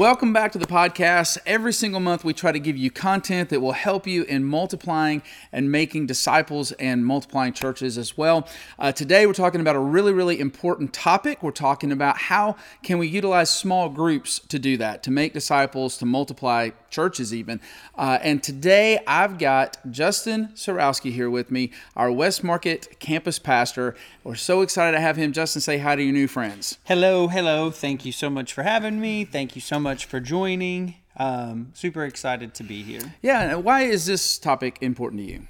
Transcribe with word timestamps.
Welcome 0.00 0.32
back 0.32 0.52
to 0.52 0.58
the 0.58 0.66
podcast. 0.66 1.36
Every 1.44 1.74
single 1.74 2.00
month, 2.00 2.24
we 2.24 2.32
try 2.32 2.52
to 2.52 2.58
give 2.58 2.74
you 2.74 2.90
content 2.90 3.50
that 3.50 3.60
will 3.60 3.72
help 3.72 4.06
you 4.06 4.22
in 4.22 4.44
multiplying 4.44 5.20
and 5.52 5.70
making 5.70 6.06
disciples 6.06 6.72
and 6.72 7.04
multiplying 7.04 7.52
churches 7.52 7.98
as 7.98 8.16
well. 8.16 8.48
Uh, 8.78 8.92
today, 8.92 9.26
we're 9.26 9.34
talking 9.34 9.60
about 9.60 9.76
a 9.76 9.78
really, 9.78 10.14
really 10.14 10.40
important 10.40 10.94
topic. 10.94 11.42
We're 11.42 11.50
talking 11.50 11.92
about 11.92 12.16
how 12.16 12.56
can 12.82 12.96
we 12.96 13.08
utilize 13.08 13.50
small 13.50 13.90
groups 13.90 14.38
to 14.48 14.58
do 14.58 14.78
that, 14.78 15.02
to 15.02 15.10
make 15.10 15.34
disciples, 15.34 15.98
to 15.98 16.06
multiply 16.06 16.70
churches, 16.90 17.32
even. 17.34 17.60
Uh, 17.96 18.18
and 18.22 18.42
today, 18.42 19.00
I've 19.06 19.38
got 19.38 19.78
Justin 19.90 20.48
Sorowski 20.54 21.12
here 21.12 21.30
with 21.30 21.50
me, 21.50 21.70
our 21.96 22.10
West 22.10 22.44
Market 22.44 22.98
campus 22.98 23.38
pastor. 23.38 23.94
We're 24.24 24.34
so 24.34 24.62
excited 24.62 24.96
to 24.96 25.00
have 25.00 25.16
him. 25.16 25.32
Justin, 25.32 25.62
say 25.62 25.78
hi 25.78 25.96
to 25.96 26.02
your 26.02 26.12
new 26.12 26.28
friends. 26.28 26.78
Hello, 26.84 27.28
hello. 27.28 27.70
Thank 27.70 28.04
you 28.04 28.12
so 28.12 28.30
much 28.30 28.52
for 28.52 28.62
having 28.62 29.00
me. 29.00 29.24
Thank 29.24 29.54
you 29.54 29.60
so 29.60 29.78
much 29.78 30.04
for 30.04 30.20
joining. 30.20 30.96
Um, 31.16 31.72
super 31.74 32.04
excited 32.04 32.54
to 32.54 32.62
be 32.62 32.82
here. 32.82 33.14
Yeah, 33.20 33.56
why 33.56 33.82
is 33.82 34.06
this 34.06 34.38
topic 34.38 34.78
important 34.80 35.22
to 35.22 35.32
you? 35.32 35.42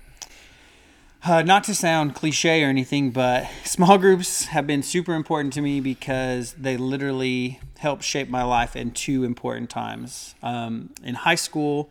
Uh, 1.22 1.42
not 1.42 1.64
to 1.64 1.74
sound 1.74 2.14
cliche 2.14 2.64
or 2.64 2.68
anything, 2.68 3.10
but 3.10 3.46
small 3.62 3.98
groups 3.98 4.46
have 4.46 4.66
been 4.66 4.82
super 4.82 5.12
important 5.12 5.52
to 5.52 5.60
me 5.60 5.78
because 5.78 6.54
they 6.54 6.78
literally 6.78 7.60
helped 7.78 8.02
shape 8.02 8.30
my 8.30 8.42
life 8.42 8.74
in 8.74 8.90
two 8.90 9.24
important 9.24 9.68
times. 9.68 10.34
Um, 10.42 10.90
in 11.04 11.14
high 11.14 11.34
school, 11.34 11.90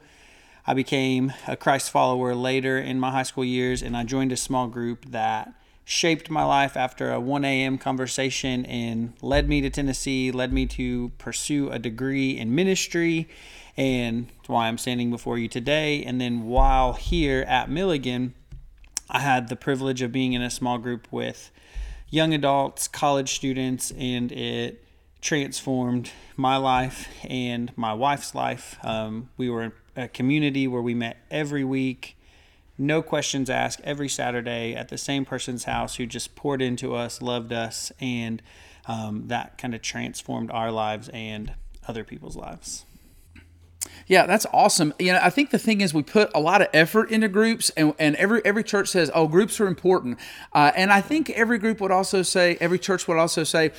I 0.66 0.74
became 0.74 1.32
a 1.48 1.56
Christ 1.56 1.92
follower 1.92 2.34
later 2.34 2.80
in 2.80 3.00
my 3.00 3.12
high 3.12 3.24
school 3.24 3.46
years, 3.46 3.84
and 3.84 3.96
I 3.96 4.04
joined 4.04 4.32
a 4.32 4.38
small 4.38 4.68
group 4.68 5.06
that 5.12 5.54
shaped 5.86 6.32
my 6.32 6.44
life 6.44 6.76
after 6.76 7.12
a 7.12 7.20
1 7.20 7.46
a.m. 7.46 7.78
conversation 7.78 8.66
and 8.66 9.14
led 9.22 9.48
me 9.48 9.62
to 9.62 9.70
Tennessee, 9.70 10.32
led 10.32 10.52
me 10.52 10.66
to 10.68 11.10
pursue 11.20 11.70
a 11.70 11.78
degree 11.78 12.36
in 12.36 12.54
ministry, 12.54 13.28
and 13.78 14.28
that's 14.38 14.50
why 14.50 14.68
I'm 14.68 14.80
standing 14.80 15.12
before 15.12 15.38
you 15.38 15.48
today. 15.48 16.04
And 16.04 16.20
then 16.20 16.46
while 16.46 16.94
here 16.94 17.42
at 17.48 17.70
Milligan, 17.70 18.34
I 19.10 19.20
had 19.20 19.50
the 19.50 19.56
privilege 19.56 20.02
of 20.02 20.12
being 20.12 20.34
in 20.34 20.42
a 20.42 20.50
small 20.50 20.78
group 20.78 21.08
with 21.12 21.52
young 22.10 22.34
adults, 22.34 22.88
college 22.88 23.34
students, 23.34 23.92
and 23.98 24.32
it 24.32 24.84
transformed 25.22 26.12
my 26.38 26.58
life 26.58 27.08
and 27.24 27.76
my 27.78 27.94
wife's 27.94 28.34
life. 28.34 28.78
Um, 28.84 29.30
we 29.38 29.50
were 29.50 29.74
a 29.96 30.08
community 30.08 30.68
where 30.68 30.82
we 30.82 30.94
met 30.94 31.18
every 31.30 31.64
week 31.64 32.16
no 32.80 33.02
questions 33.02 33.50
asked 33.50 33.82
every 33.84 34.08
Saturday 34.08 34.74
at 34.74 34.88
the 34.88 34.98
same 34.98 35.26
person's 35.26 35.66
house 35.66 35.98
who 35.98 36.06
just 36.06 36.34
poured 36.36 36.62
into 36.62 36.96
us, 36.96 37.22
loved 37.22 37.52
us, 37.52 37.92
and 38.00 38.42
um, 38.88 39.28
that 39.28 39.58
kind 39.58 39.76
of 39.76 39.82
transformed 39.82 40.50
our 40.50 40.72
lives 40.72 41.10
and 41.10 41.54
other 41.88 42.06
people's 42.06 42.38
lives. 42.38 42.86
Yeah, 44.08 44.26
that's 44.26 44.46
awesome. 44.52 44.94
You 45.00 45.14
know, 45.14 45.20
I 45.22 45.30
think 45.30 45.52
the 45.52 45.60
thing 45.60 45.82
is 45.82 45.94
we 45.94 46.02
put 46.02 46.32
a 46.34 46.40
lot 46.40 46.62
of 46.62 46.68
effort 46.74 47.12
into 47.12 47.28
groups, 47.28 47.70
and, 47.78 47.94
and 48.00 48.16
every 48.16 48.42
every 48.44 48.64
church 48.64 48.90
says, 48.90 49.12
"Oh, 49.14 49.28
groups 49.28 49.60
are 49.60 49.68
important," 49.68 50.18
uh, 50.54 50.72
and 50.76 50.92
I 50.92 51.02
think 51.02 51.30
every 51.30 51.60
group 51.60 51.80
would 51.80 51.92
also 51.92 52.22
say, 52.24 52.58
every 52.60 52.80
church 52.80 53.08
would 53.08 53.18
also 53.18 53.44
say, 53.44 53.72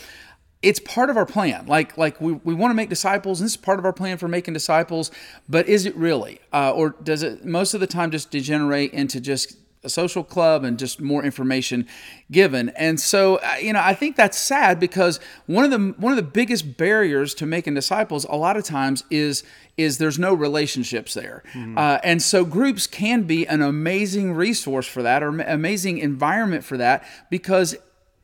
it's 0.62 0.79
part 0.81 1.11
of 1.11 1.17
our 1.17 1.27
plan. 1.27 1.67
Like 1.67 1.98
like 1.98 2.20
we, 2.20 2.33
we 2.33 2.55
want 2.55 2.70
to 2.70 2.75
make 2.75 2.89
disciples, 2.89 3.41
and 3.41 3.47
this 3.47 3.53
is 3.53 3.57
part 3.57 3.79
of 3.79 3.84
our 3.84 3.92
plan 3.92 4.19
for 4.19 4.29
making 4.29 4.55
disciples. 4.55 5.11
But 5.48 5.69
is 5.69 5.84
it 5.87 5.97
really, 5.97 6.41
uh, 6.53 6.73
or 6.73 6.91
does 7.03 7.23
it 7.23 7.45
most 7.45 7.75
of 7.75 7.81
the 7.81 7.87
time 7.87 8.11
just 8.11 8.31
degenerate 8.31 8.92
into 8.92 9.20
just 9.20 9.57
a 9.83 9.89
social 9.89 10.23
club 10.23 10.64
and 10.64 10.78
just 10.78 11.00
more 11.00 11.25
information 11.25 11.86
given? 12.31 12.70
And 12.70 13.00
so 13.00 13.36
uh, 13.36 13.56
you 13.61 13.73
know 13.73 13.81
I 13.83 13.95
think 13.95 14.17
that's 14.17 14.39
sad 14.39 14.81
because 14.81 15.20
one 15.47 15.64
of 15.64 15.70
the 15.70 15.95
one 15.98 16.12
of 16.12 16.17
the 16.17 16.31
biggest 16.31 16.77
barriers 16.77 17.34
to 17.34 17.47
making 17.47 17.75
disciples 17.75 18.25
a 18.25 18.36
lot 18.36 18.56
of 18.56 18.64
times 18.64 19.05
is 19.11 19.42
is 19.77 19.98
there's 19.98 20.18
no 20.18 20.35
relationships 20.35 21.14
there, 21.14 21.42
mm-hmm. 21.52 21.79
uh, 21.79 21.98
and 22.05 22.20
so 22.20 22.45
groups 22.45 22.86
can 22.86 23.23
be 23.23 23.46
an 23.46 23.63
amazing 23.63 24.33
resource 24.33 24.86
for 24.86 25.02
that 25.02 25.23
or 25.23 25.29
amazing 25.41 25.98
environment 25.98 26.64
for 26.64 26.77
that 26.77 27.05
because 27.30 27.77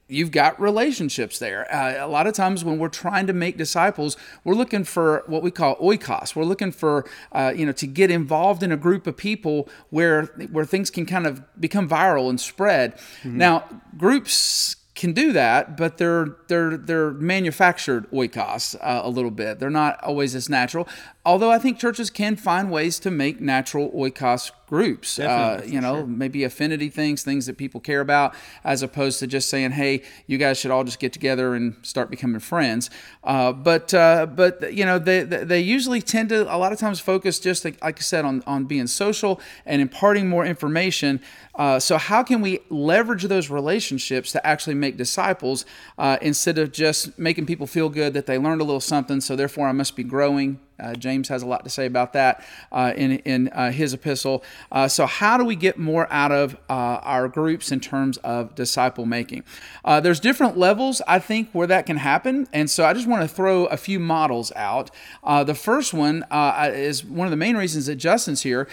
you've 0.09 0.31
got 0.31 0.61
relationships 0.61 1.39
there. 1.39 1.72
Uh, 1.72 2.05
a 2.05 2.09
lot 2.09 2.27
of 2.27 2.34
times 2.34 2.65
when 2.65 2.78
we're 2.78 2.89
trying 2.89 3.27
to 3.27 3.33
make 3.33 3.56
disciples, 3.56 4.17
we're 4.44 4.55
looking 4.55 4.84
for 4.84 5.25
what 5.27 5.43
we 5.43 5.50
call 5.50 5.77
oikos. 5.77 6.37
We're 6.37 6.44
looking 6.44 6.72
for 6.72 7.09
uh, 7.33 7.53
you 7.56 7.67
know 7.67 7.72
to 7.72 7.87
get 7.87 8.11
involved 8.11 8.62
in 8.62 8.72
a 8.72 8.77
group 8.77 9.06
of 9.06 9.17
people 9.17 9.69
where 9.91 10.25
where 10.50 10.65
things 10.65 10.91
can 10.91 11.06
kind 11.06 11.27
of 11.27 11.43
become 11.61 11.89
viral 11.89 12.28
and 12.28 12.41
spread. 12.41 12.97
Mm-hmm. 13.22 13.39
Now 13.39 13.65
groups 13.97 14.77
can 14.97 15.12
do 15.12 15.33
that, 15.33 15.77
but 15.77 15.99
they're 15.99 16.37
they're 16.49 16.77
they're 16.77 17.11
manufactured 17.12 18.11
oikos 18.11 18.75
uh, 18.81 19.03
a 19.05 19.11
little 19.11 19.31
bit. 19.31 19.59
They're 19.59 19.71
not 19.71 20.03
always 20.03 20.34
as 20.34 20.49
natural. 20.49 20.88
Although 21.26 21.50
I 21.50 21.59
think 21.59 21.81
churches 21.81 22.09
can 22.09 22.37
find 22.37 22.70
ways 22.70 23.00
to 23.00 23.10
make 23.10 23.41
natural 23.41 23.91
oikos 23.91 24.53
groups. 24.69 25.19
Uh, 25.19 25.60
you 25.66 25.81
know, 25.81 25.97
sure. 25.97 26.06
maybe 26.06 26.44
affinity 26.44 26.88
things, 26.88 27.25
things 27.25 27.47
that 27.47 27.56
people 27.56 27.81
care 27.81 28.00
about, 28.00 28.32
as 28.62 28.81
opposed 28.81 29.19
to 29.19 29.26
just 29.26 29.50
saying, 29.50 29.72
"Hey, 29.72 30.03
you 30.28 30.38
guys 30.38 30.56
should 30.56 30.70
all 30.70 30.84
just 30.84 31.00
get 31.00 31.12
together 31.12 31.56
and 31.56 31.75
start 31.82 32.10
becoming 32.10 32.38
friends." 32.38 32.91
Uh, 33.25 33.53
but 33.53 33.92
uh, 33.92 34.26
but 34.26 34.72
you 34.72 34.84
know, 34.84 35.00
they 35.00 35.25
they 35.25 35.60
usually 35.60 36.00
tend 36.00 36.28
to 36.28 36.42
a 36.42 36.59
lot 36.59 36.72
of 36.72 36.78
times 36.78 37.00
focus 37.00 37.41
just 37.41 37.64
like, 37.64 37.82
like 37.82 37.98
I 37.98 38.03
said 38.03 38.25
on 38.25 38.44
on 38.47 38.64
being 38.64 38.87
social 38.87 39.41
and 39.64 39.82
imparting 39.82 40.28
more 40.28 40.47
information. 40.47 41.20
Uh, 41.56 41.81
so 41.81 41.98
how 41.98 42.22
can 42.22 42.41
we 42.41 42.60
leverage 42.70 43.25
those 43.25 43.50
relationships 43.50 44.31
to 44.31 44.47
actually 44.47 44.75
make 44.75 44.97
disciples 44.97 45.64
uh, 45.98 46.19
instead 46.22 46.56
of 46.56 46.70
just 46.70 47.19
making 47.19 47.47
people 47.47 47.66
feel 47.66 47.88
good 47.88 48.14
that 48.14 48.26
they 48.26 48.38
learned 48.38 48.60
a 48.60 48.64
little 48.64 48.81
something, 48.81 49.20
so 49.20 49.34
therefore 49.34 49.66
I 49.66 49.72
must 49.72 49.97
be 49.97 50.04
growing 50.04 50.60
uh, 50.78 50.94
James 50.94 51.28
has 51.28 51.42
a 51.42 51.47
lot 51.47 51.64
to 51.64 51.70
say 51.70 51.87
about 51.87 52.12
that 52.12 52.44
uh, 52.70 52.92
in, 52.97 53.12
in 53.20 53.48
uh, 53.48 53.70
his 53.70 53.94
epistle. 53.94 54.44
Uh, 54.70 54.88
so, 54.88 55.06
how 55.06 55.38
do 55.38 55.44
we 55.44 55.56
get 55.56 55.78
more 55.78 56.06
out 56.12 56.32
of 56.32 56.54
uh, 56.69 57.00
our 57.03 57.28
groups 57.28 57.72
in 57.72 57.81
terms 57.81 58.19
of 58.19 58.54
disciple 58.54 59.06
making? 59.06 59.42
Uh, 59.84 60.00
there's 60.00 60.20
different 60.20 60.59
levels, 60.59 61.00
I 61.06 61.19
think, 61.19 61.50
where 61.53 61.66
that 61.66 61.87
can 61.87 61.97
happen. 61.97 62.47
And 62.53 62.69
so, 62.70 62.84
I 62.84 62.92
just 62.92 63.06
want 63.06 63.22
to 63.22 63.28
throw 63.28 63.66
a 63.66 63.76
few 63.76 63.98
models 63.98 64.53
out. 64.54 64.91
the 65.25 65.54
first 65.54 65.94
one 65.94 66.25
is 66.32 67.04
one 67.04 67.26
of 67.26 67.31
the 67.31 67.37
main 67.37 67.56
reasons 67.56 67.87
that 67.87 67.97
Justin's 67.97 68.43
here 68.43 68.69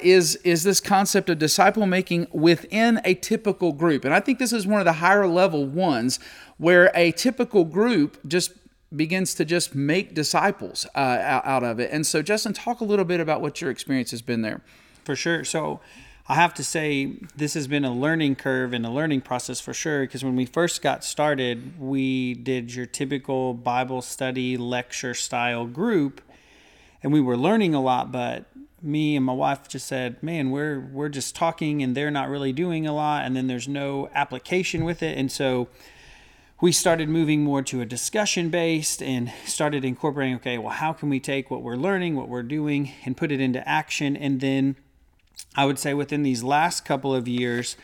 is 0.00 0.36
is 0.36 0.62
this 0.64 0.80
concept 0.80 1.28
of 1.28 1.38
disciple 1.38 1.86
making 1.86 2.26
within 2.32 3.00
a 3.04 3.14
typical 3.14 3.72
group. 3.72 4.04
And 4.04 4.14
I 4.14 4.20
think 4.20 4.38
this 4.38 4.52
is 4.52 4.66
one 4.66 4.80
of 4.80 4.84
the 4.84 4.94
higher 4.94 5.26
level 5.26 5.66
ones 5.66 6.18
where 6.58 6.92
a 6.94 7.12
typical 7.12 7.64
group 7.64 8.18
just 8.26 8.52
begins 8.96 9.34
to 9.34 9.44
just 9.44 9.74
make 9.74 10.14
disciples 10.14 10.86
uh, 10.94 11.40
out 11.44 11.64
of 11.64 11.80
it. 11.80 11.90
And 11.92 12.06
so, 12.06 12.22
Justin, 12.22 12.52
talk 12.52 12.80
a 12.80 12.84
little 12.84 13.04
bit 13.04 13.20
about 13.20 13.40
what 13.40 13.60
your 13.60 13.70
experience 13.70 14.10
has 14.10 14.22
been 14.22 14.42
there. 14.42 14.60
For 15.04 15.16
sure. 15.16 15.44
So, 15.44 15.80
I 16.28 16.34
have 16.36 16.54
to 16.54 16.64
say, 16.64 17.18
this 17.34 17.54
has 17.54 17.66
been 17.66 17.84
a 17.84 17.92
learning 17.92 18.36
curve 18.36 18.72
and 18.72 18.86
a 18.86 18.90
learning 18.90 19.22
process 19.22 19.60
for 19.60 19.74
sure. 19.74 20.02
Because 20.02 20.24
when 20.24 20.36
we 20.36 20.46
first 20.46 20.80
got 20.80 21.04
started, 21.04 21.80
we 21.80 22.34
did 22.34 22.74
your 22.74 22.86
typical 22.86 23.54
Bible 23.54 24.02
study 24.02 24.56
lecture 24.56 25.14
style 25.14 25.66
group, 25.66 26.20
and 27.02 27.12
we 27.12 27.20
were 27.20 27.36
learning 27.36 27.74
a 27.74 27.82
lot. 27.82 28.12
But 28.12 28.46
me 28.80 29.16
and 29.16 29.24
my 29.24 29.32
wife 29.32 29.68
just 29.68 29.86
said, 29.88 30.22
"Man, 30.22 30.50
we're 30.50 30.78
we're 30.78 31.08
just 31.08 31.34
talking, 31.34 31.82
and 31.82 31.96
they're 31.96 32.10
not 32.10 32.28
really 32.28 32.52
doing 32.52 32.86
a 32.86 32.94
lot, 32.94 33.24
and 33.24 33.34
then 33.34 33.48
there's 33.48 33.68
no 33.68 34.08
application 34.14 34.84
with 34.84 35.02
it." 35.02 35.18
And 35.18 35.30
so 35.30 35.68
we 36.62 36.70
started 36.70 37.08
moving 37.08 37.42
more 37.42 37.60
to 37.60 37.80
a 37.80 37.84
discussion 37.84 38.48
based 38.48 39.02
and 39.02 39.32
started 39.44 39.84
incorporating 39.84 40.36
okay 40.36 40.56
well 40.56 40.72
how 40.72 40.92
can 40.92 41.08
we 41.08 41.18
take 41.18 41.50
what 41.50 41.60
we're 41.60 41.74
learning 41.74 42.14
what 42.14 42.28
we're 42.28 42.40
doing 42.44 42.92
and 43.04 43.16
put 43.16 43.32
it 43.32 43.40
into 43.40 43.68
action? 43.68 44.16
And 44.16 44.40
then 44.40 44.76
i 45.56 45.64
would 45.64 45.78
say 45.78 45.92
within 45.92 46.22
these 46.22 46.44
last 46.44 46.84
couple 46.84 47.12
of 47.12 47.26
years 47.26 47.76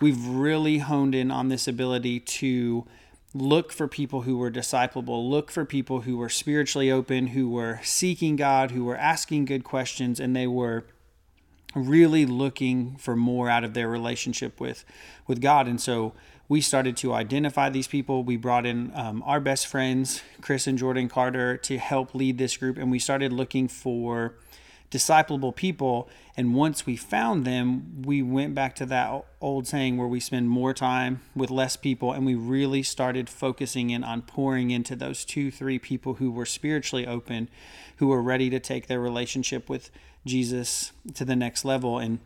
we've 0.00 0.24
really 0.24 0.78
honed 0.78 1.12
in 1.12 1.32
on 1.32 1.48
this 1.48 1.66
ability 1.66 2.20
to 2.20 2.86
look 3.34 3.72
for 3.72 3.88
people 3.88 4.22
who 4.22 4.36
were 4.36 4.50
disciplable 4.50 5.28
look 5.28 5.50
for 5.50 5.64
people 5.64 6.02
who 6.02 6.16
were 6.16 6.28
spiritually 6.28 6.90
open 6.90 7.28
who 7.28 7.50
were 7.50 7.80
seeking 7.82 8.36
god 8.36 8.70
who 8.70 8.84
were 8.84 8.96
asking 8.96 9.44
good 9.44 9.64
questions 9.64 10.20
and 10.20 10.36
they 10.36 10.46
were 10.46 10.84
really 11.74 12.26
looking 12.26 12.96
for 12.96 13.14
more 13.14 13.48
out 13.48 13.64
of 13.64 13.74
their 13.74 13.88
relationship 13.88 14.60
with 14.60 14.84
with 15.26 15.40
god. 15.40 15.68
And 15.68 15.80
so 15.80 16.12
we 16.50 16.60
started 16.60 16.96
to 16.96 17.14
identify 17.14 17.70
these 17.70 17.86
people. 17.86 18.24
We 18.24 18.36
brought 18.36 18.66
in 18.66 18.90
um, 18.96 19.22
our 19.24 19.38
best 19.38 19.68
friends, 19.68 20.20
Chris 20.40 20.66
and 20.66 20.76
Jordan 20.76 21.08
Carter, 21.08 21.56
to 21.58 21.78
help 21.78 22.12
lead 22.12 22.38
this 22.38 22.56
group, 22.56 22.76
and 22.76 22.90
we 22.90 22.98
started 22.98 23.32
looking 23.32 23.68
for 23.68 24.34
disciplable 24.90 25.52
people. 25.52 26.08
And 26.36 26.52
once 26.52 26.86
we 26.86 26.96
found 26.96 27.44
them, 27.44 28.02
we 28.02 28.20
went 28.20 28.56
back 28.56 28.74
to 28.76 28.86
that 28.86 29.24
old 29.40 29.68
saying 29.68 29.96
where 29.96 30.08
we 30.08 30.18
spend 30.18 30.50
more 30.50 30.74
time 30.74 31.20
with 31.36 31.50
less 31.50 31.76
people, 31.76 32.12
and 32.12 32.26
we 32.26 32.34
really 32.34 32.82
started 32.82 33.30
focusing 33.30 33.90
in 33.90 34.02
on 34.02 34.22
pouring 34.22 34.72
into 34.72 34.96
those 34.96 35.24
two, 35.24 35.52
three 35.52 35.78
people 35.78 36.14
who 36.14 36.32
were 36.32 36.46
spiritually 36.46 37.06
open, 37.06 37.48
who 37.98 38.08
were 38.08 38.20
ready 38.20 38.50
to 38.50 38.58
take 38.58 38.88
their 38.88 38.98
relationship 38.98 39.68
with 39.68 39.88
Jesus 40.26 40.90
to 41.14 41.24
the 41.24 41.36
next 41.36 41.64
level. 41.64 42.00
And 42.00 42.18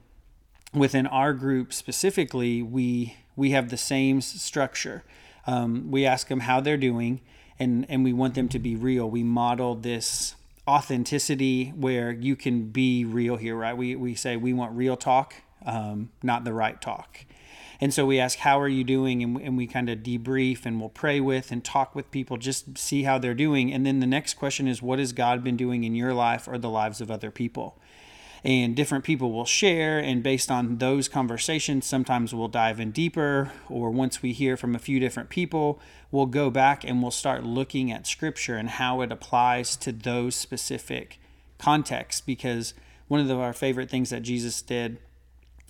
within 0.75 1.07
our 1.07 1.33
group 1.33 1.73
specifically, 1.73 2.63
we 2.63 3.17
we 3.37 3.51
have 3.51 3.71
the 3.71 3.77
same 3.77 4.21
structure. 4.21 5.03
Um, 5.47 5.91
we 5.91 6.07
ask 6.07 6.29
them 6.29 6.41
how 6.41 6.61
they're 6.61 6.77
doing, 6.77 7.21
and 7.59 7.87
and 7.89 8.05
we 8.05 8.13
want 8.13 8.35
them 8.35 8.49
to 8.51 8.59
be 8.59 8.77
real. 8.77 9.09
We 9.09 9.23
model 9.23 9.75
this 9.75 10.37
authenticity 10.67 11.71
where 11.77 12.11
you 12.11 12.37
can 12.37 12.69
be 12.69 13.05
real 13.05 13.37
here, 13.37 13.57
right? 13.57 13.77
We, 13.77 13.97
we 13.97 14.15
say 14.15 14.37
we 14.37 14.53
want 14.53 14.75
real 14.77 14.97
talk, 14.97 15.35
um, 15.65 16.11
not 16.23 16.45
the 16.45 16.53
right 16.53 16.81
talk. 16.81 17.27
And 17.81 17.93
so 17.93 18.07
we 18.07 18.19
ask, 18.19 18.39
How 18.39 18.61
are 18.61 18.69
you 18.69 18.85
doing? 18.85 19.23
And, 19.23 19.41
and 19.41 19.57
we 19.57 19.67
kind 19.67 19.89
of 19.89 19.99
debrief 19.99 20.65
and 20.65 20.81
we'll 20.81 20.89
pray 20.89 21.21
with 21.21 21.51
and 21.51 21.63
talk 21.65 21.95
with 21.95 22.11
people, 22.11 22.37
just 22.37 22.79
see 22.79 23.03
how 23.03 23.19
they're 23.19 23.35
doing. 23.35 23.73
And 23.73 23.85
then 23.85 24.01
the 24.01 24.07
next 24.07 24.35
question 24.35 24.67
is, 24.69 24.81
What 24.81 24.99
has 24.99 25.13
God 25.13 25.45
been 25.45 25.57
doing 25.57 25.85
in 25.85 25.95
your 25.95 26.15
life 26.15 26.49
or 26.49 26.57
the 26.57 26.71
lives 26.71 27.01
of 27.01 27.11
other 27.11 27.31
people? 27.31 27.79
And 28.45 28.77
different 28.77 29.05
people 29.05 29.33
will 29.33 29.47
share 29.47 29.99
and 29.99 30.23
based 30.23 30.51
on 30.51 30.79
those 30.79 31.09
conversations 31.09 31.87
sometimes 31.87 32.35
we'll 32.35 32.49
dive 32.49 32.79
in 32.79 32.91
deeper 32.91 33.51
or 33.69 33.91
once 33.91 34.23
we 34.23 34.33
hear 34.33 34.57
from 34.57 34.75
a 34.75 34.79
few 34.79 35.01
different 35.01 35.29
people 35.29 35.81
we'll 36.11 36.27
go 36.27 36.51
back 36.51 36.85
and 36.85 37.03
we'll 37.03 37.11
start 37.11 37.43
looking 37.43 37.91
at 37.91 38.07
scripture 38.07 38.57
and 38.57 38.71
how 38.71 39.01
it 39.01 39.11
applies 39.11 39.77
to 39.77 39.91
those 39.91 40.35
specific 40.35 41.19
contexts 41.59 42.21
because 42.21 42.75
one 43.09 43.21
of 43.21 43.29
the, 43.29 43.37
our 43.37 43.53
favorite 43.53 43.91
things 43.91 44.11
that 44.11 44.23
jesus 44.23 44.61
did 44.63 44.99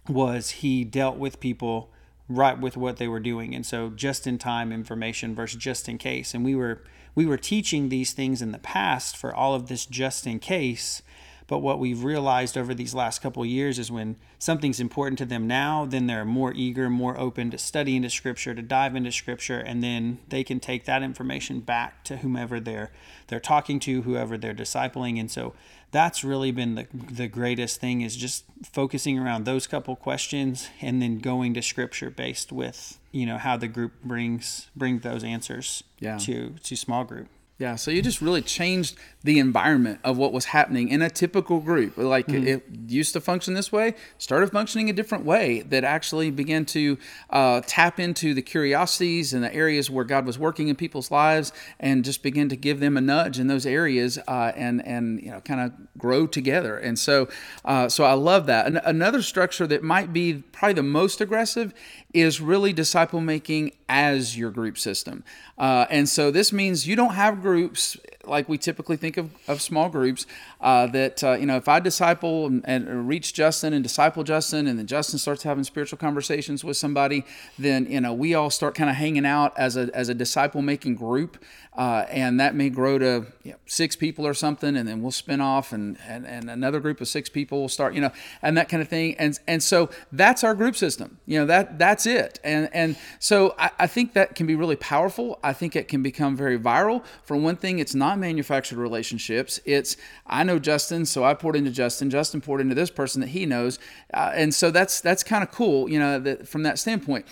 was 0.09 0.50
he 0.50 0.85
dealt 0.85 1.17
with 1.17 1.41
people 1.41 1.91
right 2.29 2.59
with 2.59 2.77
what 2.77 2.97
they 2.97 3.09
were 3.09 3.20
doing 3.20 3.55
and 3.55 3.67
so 3.67 3.91
just 3.91 4.27
in 4.27 4.38
time 4.38 4.73
information 4.73 5.35
versus 5.35 5.61
just 5.61 5.88
in 5.88 5.99
case. 5.99 6.35
And 6.35 6.44
we 6.44 6.55
were 6.55 6.82
we 7.15 7.27
were 7.27 7.37
teaching 7.37 7.88
these 7.88 8.12
things 8.12 8.43
in 8.43 8.50
the 8.50 8.59
past 8.59 9.17
for 9.17 9.35
all 9.35 9.55
of 9.55 9.69
this 9.69 9.87
just 9.87 10.27
in 10.27 10.38
case 10.38 11.03
but 11.46 11.58
what 11.58 11.79
we've 11.79 12.02
realized 12.02 12.56
over 12.56 12.75
these 12.75 12.94
last 12.94 13.20
couple 13.20 13.43
of 13.43 13.49
years 13.49 13.79
is 13.79 13.91
when 13.91 14.17
something's 14.38 14.81
important 14.81 15.19
to 15.19 15.26
them 15.26 15.46
now, 15.46 15.85
then 15.85 16.06
they're 16.06 16.25
more 16.25 16.52
eager, 16.55 16.88
more 16.88 17.19
open 17.19 17.50
to 17.50 17.58
study 17.58 17.96
into 17.96 18.08
Scripture, 18.08 18.55
to 18.55 18.62
dive 18.62 18.96
into 18.96 19.12
Scripture, 19.12 19.58
and 19.58 19.82
then 19.82 20.19
they 20.29 20.43
can 20.43 20.58
take 20.58 20.87
that 20.87 21.02
information 21.02 21.61
back 21.61 22.02
to 22.05 22.19
whomever 22.19 22.61
they're 22.61 22.91
they're 23.26 23.41
talking 23.41 23.79
to, 23.81 24.02
whoever 24.02 24.38
they're 24.38 24.55
discipling, 24.55 25.20
and 25.20 25.31
so 25.31 25.55
that's 25.91 26.25
really 26.25 26.50
been 26.50 26.75
the 26.75 26.87
the 26.93 27.29
greatest 27.29 27.81
thing 27.81 28.00
is 28.00 28.17
just 28.17 28.44
focusing 28.64 29.19
around 29.19 29.44
those 29.44 29.67
couple 29.67 29.94
questions 29.94 30.69
and 30.81 31.00
then 31.00 31.19
going 31.19 31.55
to 31.55 31.62
Scripture 31.62 32.11
based 32.11 32.52
with 32.52 32.99
you 33.12 33.26
know 33.26 33.38
how 33.38 33.56
the 33.56 33.69
group 33.69 33.93
brings 34.02 34.70
bring 34.75 34.99
those 35.00 35.23
answers 35.23 35.85
yeah. 36.00 36.19
to 36.19 36.55
to 36.62 36.75
small 36.75 37.05
group. 37.05 37.29
Yeah, 37.56 37.77
so 37.77 37.93
you 37.93 38.03
just 38.03 38.21
really 38.21 38.43
changed 38.43 38.97
the 39.23 39.39
environment 39.39 40.01
of 40.03 40.19
what 40.19 40.33
was 40.33 40.47
happening 40.47 40.89
in 40.89 41.01
a 41.01 41.09
typical 41.09 41.61
group. 41.61 41.97
Like 41.97 42.27
mm-hmm. 42.27 42.49
it 42.49 42.65
used 42.89 43.12
to 43.12 43.21
function 43.21 43.55
this 43.55 43.71
way, 43.71 43.95
started 44.19 44.51
functioning 44.51 44.91
a 44.91 44.93
different 44.93 45.25
way 45.25 45.61
that 45.62 45.85
actually 45.85 46.33
began 46.33 46.65
to 46.67 46.99
uh, 47.31 47.62
tap 47.65 48.01
into 48.01 48.35
the 48.35 48.43
curiosities 48.43 49.33
and 49.33 49.45
the 49.45 49.55
areas 49.55 49.89
where 49.89 50.05
God 50.05 50.27
was 50.27 50.37
working 50.37 50.67
in 50.67 50.75
people's 50.75 51.12
lives, 51.12 51.53
and 51.79 52.05
just 52.05 52.25
begin 52.25 52.49
to 52.49 52.56
give 52.56 52.81
them 52.81 52.97
a 52.97 53.01
nudge 53.01 53.39
in 53.39 53.47
those 53.47 53.67
areas, 53.67 54.19
uh, 54.27 54.51
and 54.56 54.85
and 54.85 55.23
you 55.23 55.31
know 55.31 55.41
kind 55.41 55.61
of 55.61 55.73
grow 55.97 56.27
together. 56.27 56.77
And 56.77 56.99
so, 56.99 57.29
uh, 57.65 57.89
so 57.89 58.03
I 58.03 58.15
love 58.15 58.47
that. 58.47 58.67
An- 58.67 58.81
another 58.85 59.23
structure 59.23 59.67
that 59.69 59.85
might 59.85 60.12
be 60.12 60.43
probably 60.51 60.75
the 60.75 60.83
most 60.83 61.21
aggressive 61.21 61.73
is 62.15 62.41
really 62.41 62.73
disciple 62.73 63.21
making 63.21 63.73
as 63.89 64.39
your 64.39 64.51
group 64.51 64.79
system. 64.79 65.25
Uh, 65.59 65.87
and 65.91 66.09
so 66.09 66.31
this 66.31 66.53
means 66.53 66.87
you 66.87 66.97
don't 66.97 67.15
have 67.15 67.43
groups 67.43 67.97
like 68.29 68.49
we 68.49 68.59
typically 68.59 68.97
think 68.97 69.17
of, 69.17 69.31
of 69.49 69.61
small 69.61 69.88
groups 69.88 70.26
uh, 70.61 70.87
that 70.88 71.23
uh, 71.23 71.32
you 71.32 71.47
know 71.47 71.56
if 71.56 71.69
i 71.69 71.81
disciple 71.81 72.47
and, 72.47 72.62
and, 72.67 73.09
reach 73.09 73.35
justin 73.35 73.73
and 73.73 73.82
disciple 73.82 74.23
justin 74.23 74.67
and 74.67 74.79
then 74.79 74.87
justin 74.87 75.19
starts 75.19 75.43
having 75.43 75.65
spiritual 75.65 75.99
conversations 75.99 76.65
with 76.65 76.76
somebody 76.76 77.25
then 77.59 77.87
you 77.91 78.00
know 78.00 78.12
we 78.12 78.35
all 78.35 78.50
start 78.50 78.75
kind 78.75 78.91
of 78.91 78.97
hanging 78.97 79.26
out 79.26 79.53
as 79.59 79.76
a, 79.76 79.91
as 79.94 80.09
a 80.09 80.15
disciple 80.15 80.62
making 80.62 80.94
group 80.94 81.43
uh, 81.76 82.06
and 82.09 82.38
that 82.38 82.55
may 82.55 82.71
grow 82.71 82.99
to 82.99 83.26
you 83.43 83.50
know, 83.50 83.59
six 83.67 83.97
people 83.97 84.27
or 84.27 84.35
something 84.35 84.77
and 84.77 84.88
then 84.88 85.03
we'll 85.03 85.11
spin 85.11 85.41
off 85.41 85.73
and, 85.73 85.99
and, 86.06 86.25
and 86.25 86.49
another 86.49 86.79
group 86.79 87.00
of 87.00 87.09
six 87.09 87.29
people 87.29 87.61
will 87.61 87.69
start 87.69 87.94
you 87.94 88.00
know 88.00 88.12
and 88.43 88.56
that 88.56 88.69
kind 88.69 88.82
of 88.82 88.88
thing. 88.88 89.15
And 89.19 89.38
and 89.47 89.62
so 89.62 89.91
that's 90.12 90.44
our 90.44 90.55
group 90.55 90.77
system. 90.77 91.19
You 91.27 91.41
know 91.41 91.47
that 91.47 91.79
that's 91.79 92.06
it. 92.06 92.41
And 92.44 92.69
and 92.73 92.97
so 93.19 93.55
I, 93.59 93.70
I 93.81 93.87
think 93.87 94.12
that 94.15 94.35
can 94.35 94.47
be 94.47 94.55
really 94.55 94.77
powerful. 94.77 95.38
I 95.43 95.53
think 95.53 95.77
it 95.77 95.88
can 95.88 96.03
become 96.03 96.37
very 96.37 96.59
viral. 96.59 97.05
For 97.25 97.37
one 97.37 97.56
thing 97.56 97.79
it's 97.79 97.94
not 97.94 98.14
manufactured 98.19 98.79
relationships 98.79 99.61
it's 99.65 99.97
i 100.27 100.43
know 100.43 100.59
justin 100.59 101.05
so 101.07 101.25
i 101.25 101.35
poured 101.35 101.57
into 101.57 101.71
justin 101.71 102.11
justin 102.11 102.41
poured 102.41 102.61
into 102.61 102.75
this 102.75 102.91
person 102.91 103.21
that 103.21 103.29
he 103.29 103.47
knows 103.47 103.79
uh, 104.13 104.33
and 104.35 104.55
so 104.55 104.71
that's 104.71 105.01
that's 105.01 105.23
kind 105.23 105.43
of 105.43 105.51
cool 105.51 105.89
you 105.89 105.99
know 105.99 106.19
that 106.19 106.47
from 106.49 106.63
that 106.63 106.79
standpoint 106.79 107.27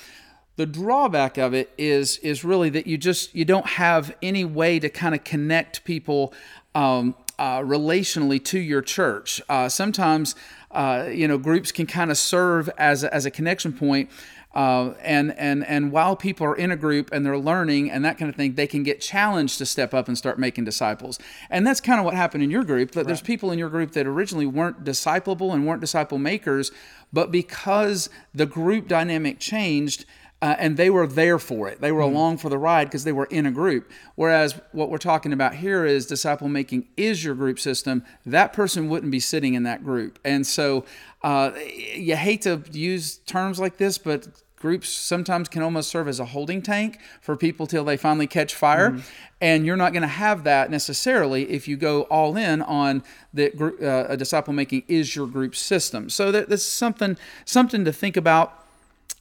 the 0.56 0.66
drawback 0.66 1.38
of 1.38 1.54
it 1.54 1.72
is 1.78 2.18
is 2.18 2.44
really 2.44 2.68
that 2.70 2.86
you 2.86 2.98
just 2.98 3.34
you 3.34 3.44
don't 3.44 3.66
have 3.66 4.14
any 4.22 4.44
way 4.44 4.78
to 4.78 4.88
kind 4.88 5.14
of 5.14 5.24
connect 5.24 5.84
people 5.84 6.32
um, 6.74 7.14
uh, 7.38 7.60
relationally 7.60 8.42
to 8.44 8.58
your 8.58 8.82
church. 8.82 9.40
Uh, 9.48 9.68
sometimes 9.68 10.34
uh, 10.70 11.08
you 11.10 11.26
know 11.26 11.38
groups 11.38 11.72
can 11.72 11.86
kind 11.86 12.10
of 12.10 12.18
serve 12.18 12.68
as 12.78 13.02
a, 13.02 13.14
as 13.14 13.26
a 13.26 13.30
connection 13.30 13.72
point. 13.72 14.10
Uh, 14.54 14.92
and 15.00 15.36
and 15.38 15.64
and 15.66 15.90
while 15.92 16.14
people 16.14 16.46
are 16.46 16.54
in 16.54 16.70
a 16.70 16.76
group 16.76 17.10
and 17.12 17.24
they're 17.24 17.38
learning 17.38 17.90
and 17.90 18.04
that 18.04 18.18
kind 18.18 18.28
of 18.28 18.36
thing, 18.36 18.54
they 18.54 18.66
can 18.66 18.82
get 18.82 19.00
challenged 19.00 19.58
to 19.58 19.66
step 19.66 19.94
up 19.94 20.08
and 20.08 20.18
start 20.18 20.38
making 20.38 20.64
disciples. 20.64 21.18
And 21.48 21.66
that's 21.66 21.80
kind 21.80 21.98
of 21.98 22.04
what 22.04 22.14
happened 22.14 22.42
in 22.42 22.50
your 22.50 22.64
group. 22.64 22.92
That 22.92 23.00
right. 23.00 23.06
there's 23.06 23.22
people 23.22 23.50
in 23.50 23.58
your 23.58 23.70
group 23.70 23.92
that 23.92 24.06
originally 24.06 24.46
weren't 24.46 24.84
disciplable 24.84 25.52
and 25.52 25.66
weren't 25.66 25.80
disciple 25.80 26.18
makers, 26.18 26.70
but 27.12 27.30
because 27.30 28.10
the 28.34 28.46
group 28.46 28.88
dynamic 28.88 29.38
changed, 29.38 30.04
uh, 30.42 30.56
and 30.58 30.76
they 30.76 30.90
were 30.90 31.06
there 31.06 31.38
for 31.38 31.68
it. 31.68 31.80
They 31.80 31.92
were 31.92 32.02
mm-hmm. 32.02 32.16
along 32.16 32.38
for 32.38 32.48
the 32.48 32.58
ride 32.58 32.86
because 32.88 33.04
they 33.04 33.12
were 33.12 33.26
in 33.26 33.46
a 33.46 33.52
group. 33.52 33.90
Whereas 34.16 34.60
what 34.72 34.90
we're 34.90 34.98
talking 34.98 35.32
about 35.32 35.54
here 35.54 35.86
is 35.86 36.04
disciple 36.04 36.48
making 36.48 36.88
is 36.96 37.24
your 37.24 37.36
group 37.36 37.60
system. 37.60 38.04
That 38.26 38.52
person 38.52 38.88
wouldn't 38.88 39.12
be 39.12 39.20
sitting 39.20 39.54
in 39.54 39.62
that 39.62 39.84
group. 39.84 40.18
And 40.24 40.44
so 40.44 40.84
uh, 41.22 41.52
you 41.94 42.16
hate 42.16 42.42
to 42.42 42.64
use 42.72 43.18
terms 43.18 43.60
like 43.60 43.76
this, 43.76 43.98
but 43.98 44.26
groups 44.56 44.88
sometimes 44.88 45.48
can 45.48 45.62
almost 45.62 45.90
serve 45.90 46.08
as 46.08 46.18
a 46.18 46.24
holding 46.24 46.60
tank 46.60 46.98
for 47.20 47.36
people 47.36 47.66
till 47.68 47.84
they 47.84 47.96
finally 47.96 48.26
catch 48.26 48.52
fire. 48.54 48.90
Mm-hmm. 48.90 49.00
And 49.40 49.64
you're 49.64 49.76
not 49.76 49.92
going 49.92 50.02
to 50.02 50.08
have 50.08 50.42
that 50.42 50.72
necessarily 50.72 51.50
if 51.50 51.68
you 51.68 51.76
go 51.76 52.02
all 52.02 52.36
in 52.36 52.62
on 52.62 53.04
the 53.32 53.52
uh, 53.80 54.12
a 54.12 54.16
disciple 54.16 54.52
making 54.52 54.82
is 54.88 55.14
your 55.14 55.28
group 55.28 55.54
system. 55.54 56.10
So 56.10 56.32
that, 56.32 56.48
that's 56.48 56.64
something 56.64 57.16
something 57.44 57.84
to 57.84 57.92
think 57.92 58.16
about 58.16 58.61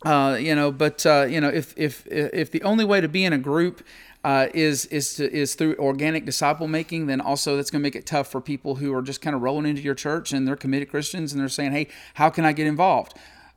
uh, 0.04 0.38
you 0.40 0.56
know, 0.56 0.72
but 0.72 1.06
uh, 1.06 1.26
you 1.30 1.40
know, 1.40 1.50
if 1.50 1.74
if 1.78 2.08
if 2.08 2.52
the 2.52 2.64
only 2.64 2.86
way 2.86 3.02
to 3.02 3.08
be 3.08 3.24
in 3.24 3.34
a 3.34 3.38
group 3.38 3.84
uh, 4.24 4.48
is 4.54 4.86
is 4.88 5.16
to, 5.16 5.32
is 5.32 5.56
through 5.56 5.76
organic 5.78 6.26
disciple 6.26 6.68
making, 6.68 7.08
then 7.08 7.22
also 7.22 7.56
that's 7.56 7.72
going 7.72 7.82
to 7.82 7.84
make 7.84 7.96
it 7.96 8.06
tough 8.06 8.28
for 8.28 8.42
people 8.42 8.76
who 8.76 8.94
are 8.94 9.02
just 9.02 9.22
kind 9.22 9.36
of 9.36 9.42
rolling 9.42 9.66
into 9.66 9.82
your 9.82 9.96
church 9.96 10.34
and 10.34 10.48
they're 10.48 10.56
committed 10.56 10.90
Christians 10.90 11.34
and 11.34 11.42
they're 11.42 11.50
saying, 11.50 11.72
"Hey, 11.72 11.88
how 12.16 12.30
can 12.30 12.46
I 12.46 12.54
get 12.54 12.68
involved?" 12.68 13.14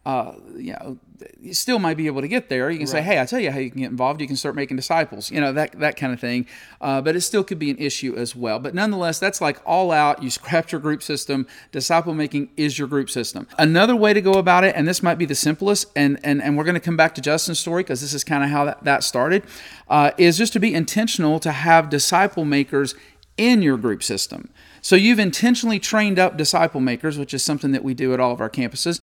Uh, 0.07 0.35
you 0.57 0.73
know, 0.73 0.99
you 1.41 1.55
still 1.55 1.79
might 1.79 1.97
be 1.97 2.07
able 2.07 2.21
to 2.21 2.29
get 2.29 2.49
there. 2.49 2.71
You 2.71 2.79
can 2.79 2.87
right. 2.87 2.93
say, 2.93 3.03
"Hey, 3.03 3.21
I 3.21 3.25
tell 3.25 3.41
you 3.41 3.51
how 3.51 3.59
you 3.59 3.71
can 3.71 3.81
get 3.81 3.91
involved. 3.91 4.21
You 4.21 4.27
can 4.27 4.37
start 4.37 4.55
making 4.55 4.77
disciples." 4.77 5.31
You 5.31 5.41
know 5.41 5.53
that 5.53 5.79
that 5.81 5.97
kind 5.97 6.13
of 6.13 6.21
thing. 6.21 6.47
Uh, 6.81 7.01
but 7.01 7.17
it 7.17 7.23
still 7.23 7.43
could 7.43 7.59
be 7.59 7.71
an 7.71 7.79
issue 7.79 8.15
as 8.15 8.37
well. 8.37 8.59
But 8.59 8.75
nonetheless, 8.75 9.19
that's 9.19 9.41
like 9.41 9.61
all 9.65 9.93
out. 9.93 10.23
You 10.23 10.29
scrap 10.31 10.73
your 10.73 10.81
group 10.81 11.03
system. 11.03 11.47
Disciple 11.73 12.13
making 12.13 12.51
is 12.57 12.79
your 12.79 12.89
group 12.89 13.09
system. 13.09 13.47
Another 13.59 13.97
way 13.97 14.13
to 14.13 14.21
go 14.21 14.35
about 14.35 14.65
it, 14.65 14.75
and 14.77 14.87
this 14.87 15.03
might 15.03 15.17
be 15.17 15.25
the 15.25 15.35
simplest, 15.35 15.87
and 15.97 16.19
and 16.23 16.43
and 16.43 16.57
we're 16.59 16.65
going 16.65 16.75
to 16.75 16.81
come 16.81 16.97
back 16.97 17.15
to 17.15 17.23
Justin's 17.23 17.59
story 17.59 17.83
because 17.83 18.01
this 18.01 18.13
is 18.13 18.25
kind 18.25 18.45
of 18.45 18.51
how 18.51 18.65
that, 18.67 18.85
that 18.85 19.05
started, 19.05 19.45
uh, 19.89 20.11
is 20.19 20.37
just 20.37 20.53
to 20.53 20.61
be 20.61 20.75
intentional 20.75 21.39
to 21.41 21.53
have 21.53 21.89
disciple 21.89 22.45
makers 22.45 22.95
in 23.37 23.63
your 23.63 23.77
group 23.77 24.03
system. 24.03 24.51
So 24.81 24.97
you've 24.97 25.19
intentionally 25.19 25.81
trained 25.81 26.19
up 26.19 26.37
disciple 26.37 26.81
makers, 26.81 27.17
which 27.17 27.33
is 27.33 27.43
something 27.43 27.73
that 27.73 27.83
we 27.83 27.95
do 27.95 28.13
at 28.13 28.21
all 28.21 28.33
of 28.33 28.41
our 28.41 28.51
campuses 28.51 29.01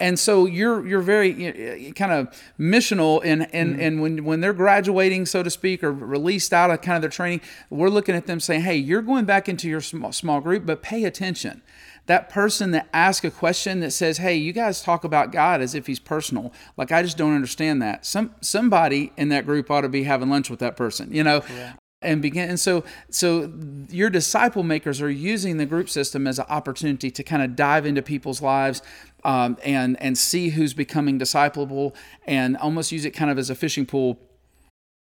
and 0.00 0.18
so 0.18 0.46
you're 0.46 0.86
you're 0.86 1.02
very 1.02 1.30
you 1.30 1.52
know, 1.52 1.92
kind 1.92 2.12
of 2.12 2.28
missional 2.58 3.20
and 3.24 3.52
and 3.54 3.72
mm-hmm. 3.72 3.80
and 3.80 4.02
when 4.02 4.24
when 4.24 4.40
they're 4.40 4.52
graduating 4.52 5.26
so 5.26 5.42
to 5.42 5.50
speak 5.50 5.84
or 5.84 5.92
released 5.92 6.52
out 6.52 6.70
of 6.70 6.80
kind 6.80 6.96
of 6.96 7.02
their 7.02 7.10
training 7.10 7.40
we're 7.68 7.88
looking 7.88 8.14
at 8.14 8.26
them 8.26 8.40
saying 8.40 8.62
hey 8.62 8.76
you're 8.76 9.02
going 9.02 9.24
back 9.24 9.48
into 9.48 9.68
your 9.68 9.80
small, 9.80 10.12
small 10.12 10.40
group 10.40 10.66
but 10.66 10.82
pay 10.82 11.04
attention. 11.04 11.62
That 12.06 12.28
person 12.28 12.72
that 12.72 12.88
asks 12.92 13.24
a 13.24 13.30
question 13.30 13.80
that 13.80 13.92
says 13.92 14.18
hey 14.18 14.34
you 14.34 14.52
guys 14.52 14.82
talk 14.82 15.04
about 15.04 15.30
god 15.30 15.60
as 15.60 15.74
if 15.74 15.86
he's 15.86 16.00
personal. 16.00 16.52
Like 16.76 16.90
i 16.90 17.02
just 17.02 17.16
don't 17.16 17.34
understand 17.34 17.80
that. 17.82 18.06
Some 18.06 18.34
somebody 18.40 19.12
in 19.16 19.28
that 19.28 19.46
group 19.46 19.70
ought 19.70 19.82
to 19.82 19.88
be 19.88 20.04
having 20.04 20.30
lunch 20.30 20.50
with 20.50 20.60
that 20.60 20.76
person 20.76 21.12
you 21.12 21.22
know? 21.22 21.42
Yeah 21.48 21.74
and 22.02 22.22
begin 22.22 22.48
and 22.48 22.58
so 22.58 22.82
so 23.10 23.52
your 23.90 24.08
disciple 24.08 24.62
makers 24.62 25.02
are 25.02 25.10
using 25.10 25.58
the 25.58 25.66
group 25.66 25.88
system 25.88 26.26
as 26.26 26.38
an 26.38 26.46
opportunity 26.48 27.10
to 27.10 27.22
kind 27.22 27.42
of 27.42 27.54
dive 27.54 27.84
into 27.84 28.00
people's 28.00 28.40
lives 28.40 28.80
um, 29.24 29.58
and 29.64 30.00
and 30.00 30.16
see 30.16 30.50
who's 30.50 30.72
becoming 30.72 31.18
discipleable 31.18 31.94
and 32.26 32.56
almost 32.56 32.90
use 32.90 33.04
it 33.04 33.10
kind 33.10 33.30
of 33.30 33.38
as 33.38 33.50
a 33.50 33.54
fishing 33.54 33.84
pool 33.84 34.18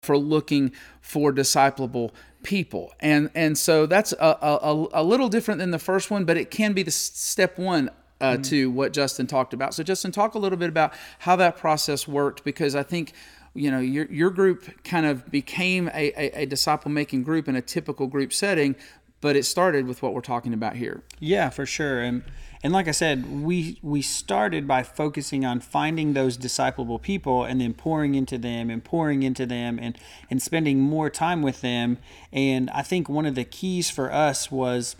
for 0.02 0.16
looking 0.16 0.72
for 1.02 1.32
discipleable 1.32 2.12
people 2.42 2.92
and 3.00 3.30
and 3.34 3.58
so 3.58 3.84
that's 3.84 4.12
a, 4.12 4.38
a, 4.40 4.86
a 4.92 5.02
little 5.02 5.28
different 5.28 5.58
than 5.58 5.72
the 5.72 5.78
first 5.78 6.10
one 6.10 6.24
but 6.24 6.36
it 6.36 6.50
can 6.50 6.72
be 6.72 6.82
the 6.82 6.90
step 6.90 7.58
one 7.58 7.90
uh, 8.20 8.32
mm-hmm. 8.32 8.42
to 8.42 8.70
what 8.70 8.94
Justin 8.94 9.26
talked 9.26 9.52
about. 9.52 9.74
So, 9.74 9.82
Justin, 9.82 10.10
talk 10.10 10.34
a 10.34 10.38
little 10.38 10.56
bit 10.56 10.70
about 10.70 10.94
how 11.18 11.36
that 11.36 11.58
process 11.58 12.08
worked 12.08 12.44
because 12.44 12.74
I 12.74 12.82
think 12.82 13.12
you 13.56 13.70
know 13.70 13.80
your, 13.80 14.06
your 14.06 14.30
group 14.30 14.84
kind 14.84 15.06
of 15.06 15.30
became 15.30 15.88
a, 15.88 16.12
a, 16.16 16.42
a 16.42 16.46
disciple 16.46 16.90
making 16.90 17.22
group 17.22 17.48
in 17.48 17.56
a 17.56 17.62
typical 17.62 18.06
group 18.06 18.32
setting 18.32 18.76
but 19.20 19.36
it 19.36 19.44
started 19.44 19.86
with 19.86 20.02
what 20.02 20.14
we're 20.14 20.20
talking 20.20 20.52
about 20.52 20.76
here. 20.76 21.02
Yeah, 21.18 21.50
for 21.50 21.66
sure. 21.66 22.00
And 22.00 22.22
and 22.62 22.72
like 22.72 22.88
I 22.88 22.92
said, 22.92 23.42
we 23.42 23.78
we 23.82 24.02
started 24.02 24.66
by 24.66 24.82
focusing 24.82 25.44
on 25.44 25.60
finding 25.60 26.12
those 26.12 26.36
disciplable 26.36 26.98
people 26.98 27.44
and 27.44 27.60
then 27.60 27.74
pouring 27.74 28.14
into 28.14 28.38
them 28.38 28.70
and 28.70 28.84
pouring 28.84 29.22
into 29.22 29.46
them 29.46 29.78
and 29.80 29.98
and 30.30 30.42
spending 30.42 30.80
more 30.80 31.10
time 31.10 31.42
with 31.42 31.60
them. 31.60 31.98
And 32.32 32.70
I 32.70 32.82
think 32.82 33.08
one 33.08 33.26
of 33.26 33.34
the 33.34 33.44
keys 33.44 33.90
for 33.90 34.12
us 34.12 34.50
was 34.50 34.96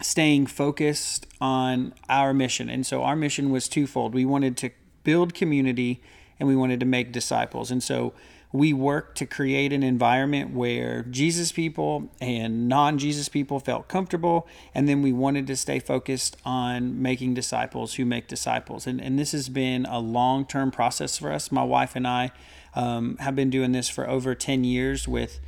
staying 0.00 0.46
focused 0.46 1.26
on 1.40 1.94
our 2.08 2.34
mission. 2.34 2.68
And 2.68 2.84
so 2.86 3.02
our 3.02 3.16
mission 3.16 3.50
was 3.50 3.68
twofold. 3.68 4.14
We 4.14 4.24
wanted 4.24 4.56
to 4.58 4.70
build 5.04 5.34
community 5.34 6.02
and 6.42 6.48
we 6.48 6.56
wanted 6.56 6.80
to 6.80 6.86
make 6.86 7.12
disciples. 7.12 7.70
And 7.70 7.80
so 7.80 8.14
we 8.50 8.72
worked 8.72 9.16
to 9.18 9.26
create 9.26 9.72
an 9.72 9.84
environment 9.84 10.52
where 10.52 11.04
Jesus 11.04 11.52
people 11.52 12.10
and 12.20 12.68
non 12.68 12.98
Jesus 12.98 13.28
people 13.28 13.60
felt 13.60 13.86
comfortable. 13.86 14.48
And 14.74 14.88
then 14.88 15.02
we 15.02 15.12
wanted 15.12 15.46
to 15.46 15.56
stay 15.56 15.78
focused 15.78 16.36
on 16.44 17.00
making 17.00 17.34
disciples 17.34 17.94
who 17.94 18.04
make 18.04 18.26
disciples. 18.26 18.88
And, 18.88 19.00
and 19.00 19.20
this 19.20 19.30
has 19.30 19.48
been 19.48 19.86
a 19.86 20.00
long 20.00 20.44
term 20.44 20.72
process 20.72 21.16
for 21.16 21.30
us. 21.32 21.52
My 21.52 21.62
wife 21.62 21.94
and 21.94 22.08
I 22.08 22.32
um, 22.74 23.18
have 23.18 23.36
been 23.36 23.48
doing 23.48 23.70
this 23.70 23.88
for 23.88 24.10
over 24.10 24.34
10 24.34 24.64
years 24.64 25.06
with 25.06 25.38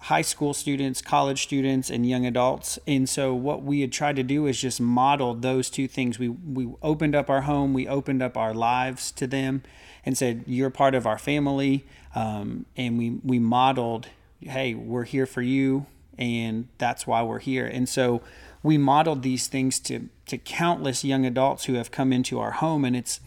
high 0.00 0.22
school 0.22 0.54
students, 0.54 1.00
college 1.00 1.42
students, 1.42 1.90
and 1.90 2.08
young 2.08 2.26
adults. 2.26 2.78
And 2.86 3.08
so 3.08 3.34
what 3.34 3.62
we 3.62 3.80
had 3.80 3.92
tried 3.92 4.16
to 4.16 4.22
do 4.22 4.46
is 4.46 4.60
just 4.60 4.80
model 4.80 5.34
those 5.34 5.70
two 5.70 5.88
things. 5.88 6.18
We 6.18 6.28
we 6.28 6.68
opened 6.82 7.14
up 7.14 7.30
our 7.30 7.42
home, 7.42 7.74
we 7.74 7.88
opened 7.88 8.22
up 8.22 8.36
our 8.36 8.54
lives 8.54 9.10
to 9.12 9.26
them, 9.26 9.62
and 10.04 10.16
said, 10.16 10.44
"You're 10.46 10.70
part 10.70 10.94
of 10.94 11.06
our 11.06 11.18
family." 11.18 11.84
Um, 12.14 12.66
and 12.76 12.98
we 12.98 13.18
we 13.24 13.38
modeled, 13.38 14.08
"Hey, 14.40 14.74
we're 14.74 15.04
here 15.04 15.26
for 15.26 15.42
you, 15.42 15.86
and 16.18 16.68
that's 16.78 17.06
why 17.06 17.22
we're 17.22 17.40
here." 17.40 17.66
And 17.66 17.88
so 17.88 18.22
we 18.62 18.78
modeled 18.78 19.22
these 19.22 19.46
things 19.46 19.78
to 19.80 20.08
to 20.26 20.38
countless 20.38 21.04
young 21.04 21.24
adults 21.24 21.64
who 21.64 21.74
have 21.74 21.90
come 21.90 22.12
into 22.12 22.38
our 22.38 22.52
home, 22.52 22.84
and 22.84 22.94
it's 22.96 23.20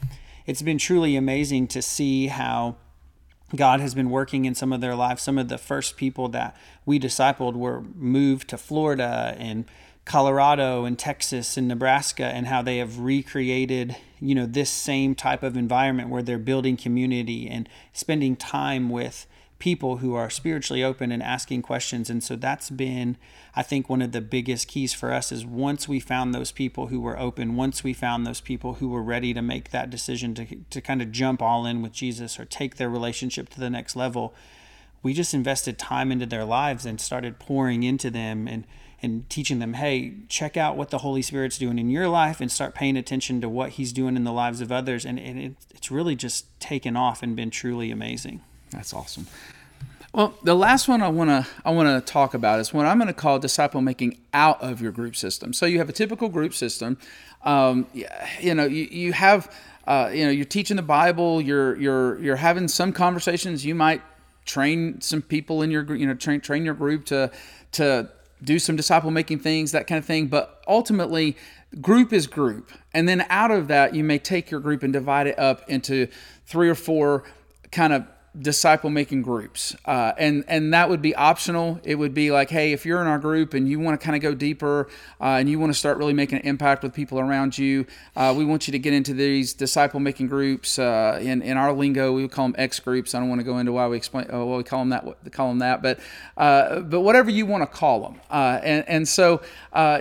it's 0.46 0.62
been 0.62 0.78
truly 0.78 1.16
amazing 1.16 1.68
to 1.68 1.82
see 1.82 2.28
how 2.28 2.76
God 3.56 3.80
has 3.80 3.96
been 3.96 4.10
working 4.10 4.46
in 4.46 4.56
some 4.56 4.72
of 4.72 4.82
their 4.82 4.96
lives. 4.96 5.24
Some 5.24 5.38
of 5.38 5.48
the 5.48 5.58
first 5.58 5.98
people 5.98 6.28
that 6.30 6.56
we 6.86 7.00
discipled 7.00 7.54
were 7.54 7.82
moved 7.96 8.50
to 8.50 8.58
Florida 8.58 9.36
and 9.38 9.66
Colorado 10.06 10.86
and 10.86 10.98
Texas 10.98 11.56
and 11.58 11.68
Nebraska 11.68 12.26
and 12.26 12.48
how 12.48 12.62
they 12.62 12.78
have 12.78 13.00
recreated, 13.00 13.96
you 14.20 14.34
know, 14.34 14.46
this 14.46 14.70
same 14.70 15.14
type 15.14 15.44
of 15.44 15.56
environment 15.56 16.10
where 16.10 16.24
they're 16.24 16.40
building 16.40 16.78
community 16.78 17.48
and 17.48 17.70
spending 17.94 18.36
time 18.36 18.90
with 18.90 19.28
people 19.60 19.98
who 19.98 20.16
are 20.16 20.30
spiritually 20.30 20.84
open 20.84 21.12
and 21.12 21.22
asking 21.22 21.62
questions. 21.62 22.10
And 22.10 22.24
so 22.24 22.36
that's 22.36 22.70
been, 22.70 23.18
I 23.56 23.62
think, 23.62 23.90
one 23.90 24.02
of 24.02 24.14
the 24.14 24.22
biggest 24.22 24.70
keys 24.70 24.94
for 24.94 25.12
us 25.12 25.32
is 25.32 25.46
once 25.46 25.88
we 25.88 26.00
found 26.00 26.34
those 26.34 26.52
people 26.52 26.88
who 26.88 27.02
were 27.02 27.20
open, 27.20 27.58
once 27.58 27.84
we 27.84 27.94
found 27.94 28.26
those 28.26 28.42
people 28.42 28.76
who 28.76 28.88
were 28.88 29.04
ready 29.04 29.34
to 29.34 29.42
make 29.42 29.72
that 29.72 29.90
decision 29.90 30.34
to, 30.36 30.46
to 30.70 30.82
kind 30.82 31.02
of 31.02 31.12
jump 31.12 31.42
all 31.42 31.66
in 31.66 31.82
with 31.82 31.92
Jesus 31.92 32.40
or 32.40 32.46
take 32.46 32.78
their 32.78 32.90
relationship 32.90 33.50
to 33.50 33.60
the 33.60 33.70
next 33.70 33.96
level, 33.98 34.34
we 35.04 35.14
just 35.14 35.34
invested 35.34 35.78
time 35.78 36.12
into 36.12 36.26
their 36.26 36.46
lives 36.46 36.86
and 36.86 37.00
started 37.00 37.40
pouring 37.40 37.84
into 37.84 38.10
them 38.10 38.48
and 38.48 38.66
and 39.02 39.30
teaching 39.30 39.60
them, 39.60 39.76
hey, 39.76 40.14
check 40.28 40.58
out 40.58 40.76
what 40.76 40.90
the 40.90 40.98
Holy 40.98 41.22
Spirit's 41.22 41.58
doing 41.58 41.80
in 41.80 41.90
your 41.90 42.10
life 42.10 42.42
and 42.42 42.52
start 42.52 42.76
paying 42.76 42.98
attention 42.98 43.40
to 43.40 43.48
what 43.48 43.70
He's 43.70 43.94
doing 43.94 44.18
in 44.18 44.26
the 44.26 44.34
lives 44.34 44.60
of 44.60 44.74
others. 44.74 45.06
And, 45.06 45.18
and 45.18 45.40
it, 45.40 45.56
it's 45.74 45.90
really 45.90 46.18
just 46.18 46.60
taken 46.60 46.98
off 46.98 47.24
and 47.24 47.34
been 47.34 47.50
truly 47.50 47.92
amazing. 47.92 48.42
That's 48.72 48.94
awesome. 48.94 49.28
Well, 50.14 50.34
the 50.44 50.56
last 50.56 50.88
one 50.88 51.04
I 51.04 51.10
want 51.10 51.30
to 51.30 51.48
I 51.64 51.72
want 51.72 52.06
to 52.06 52.12
talk 52.12 52.34
about 52.34 52.60
is 52.60 52.74
what 52.74 52.88
I'm 52.88 52.98
going 52.98 53.08
to 53.08 53.14
call 53.14 53.38
disciple 53.38 53.80
making 53.82 54.18
out 54.34 54.62
of 54.62 54.82
your 54.82 54.92
group 54.92 55.16
system. 55.16 55.54
So 55.54 55.68
you 55.68 55.78
have 55.78 55.90
a 55.90 55.94
typical 55.94 56.30
group 56.30 56.56
system. 56.56 56.98
Um, 57.44 57.86
you 58.42 58.56
know, 58.56 58.66
you, 58.66 58.86
you 58.86 59.14
have 59.14 59.54
uh, 59.86 60.10
you 60.12 60.26
know 60.26 60.32
you're 60.32 60.46
teaching 60.46 60.78
the 60.78 60.84
Bible. 60.84 61.42
You're 61.42 61.78
you're 61.78 62.20
you're 62.20 62.36
having 62.38 62.68
some 62.68 62.92
conversations. 62.92 63.64
You 63.66 63.76
might 63.76 64.02
train 64.46 65.00
some 65.00 65.22
people 65.22 65.62
in 65.62 65.70
your 65.70 65.84
group. 65.84 66.00
You 66.00 66.08
know, 66.08 66.16
train 66.16 66.42
train 66.42 66.66
your 66.66 66.74
group 66.74 67.06
to 67.06 67.32
to 67.74 68.10
do 68.44 68.58
some 68.58 68.76
disciple 68.76 69.12
making 69.12 69.40
things, 69.40 69.74
that 69.74 69.86
kind 69.86 70.00
of 70.00 70.06
thing. 70.06 70.26
But 70.26 70.64
ultimately, 70.68 71.38
group 71.82 72.12
is 72.14 72.26
group, 72.26 72.72
and 72.96 73.08
then 73.08 73.28
out 73.30 73.52
of 73.52 73.68
that, 73.68 73.94
you 73.94 74.04
may 74.04 74.18
take 74.18 74.50
your 74.50 74.60
group 74.60 74.82
and 74.82 74.92
divide 74.92 75.28
it 75.28 75.38
up 75.38 75.70
into 75.70 76.08
three 76.48 76.68
or 76.68 76.76
four 76.76 77.26
kind 77.72 77.94
of 77.94 78.08
disciple 78.42 78.90
making 78.90 79.22
groups. 79.22 79.76
Uh, 79.86 80.14
and 80.18 80.44
and 80.48 80.74
that 80.74 80.90
would 80.90 81.02
be 81.02 81.14
optional. 81.16 81.80
It 81.84 81.96
would 81.96 82.14
be 82.14 82.32
like 82.32 82.50
hey 82.50 82.72
if 82.72 82.86
you're 82.86 83.02
in 83.02 83.08
our 83.08 83.20
group 83.20 83.54
and 83.54 83.68
you 83.68 83.80
want 83.80 84.00
to 84.00 84.04
kind 84.04 84.16
of 84.16 84.22
go 84.22 84.34
deeper 84.34 84.88
uh, 85.20 85.38
and 85.40 85.50
you 85.50 85.60
want 85.60 85.74
to 85.74 85.78
start 85.78 85.98
really 85.98 86.14
making 86.14 86.40
an 86.40 86.46
impact 86.46 86.84
with 86.84 86.94
people 86.94 87.20
around 87.20 87.58
you 87.58 87.86
uh, 88.16 88.34
we 88.36 88.46
want 88.46 88.68
you 88.68 88.72
to 88.72 88.80
get 88.80 88.94
into 88.94 89.14
these 89.14 89.54
disciple 89.54 90.00
making 90.00 90.28
groups 90.28 90.80
uh, 90.80 91.20
in, 91.22 91.42
in 91.42 91.58
our 91.58 91.74
lingo. 91.74 92.14
We 92.14 92.22
would 92.22 92.32
call 92.32 92.48
them 92.48 92.56
x 92.58 92.80
groups. 92.80 93.14
I 93.14 93.20
don't 93.20 93.30
want 93.30 93.40
to 93.40 93.46
go 93.46 93.58
into 93.58 93.72
why 93.72 93.88
we 93.88 93.98
explain 93.98 94.28
uh, 94.32 94.44
why 94.46 94.58
we 94.58 94.64
call 94.64 94.80
them 94.80 94.90
that 94.90 95.32
call 95.32 95.50
them 95.50 95.60
that 95.60 95.82
but 95.82 96.00
uh, 96.38 96.80
but 96.82 97.02
whatever 97.02 97.30
you 97.30 97.46
want 97.46 97.62
to 97.64 97.68
call 97.68 98.02
them 98.02 98.22
and 98.32 98.88
and 98.88 99.08
so 99.08 99.42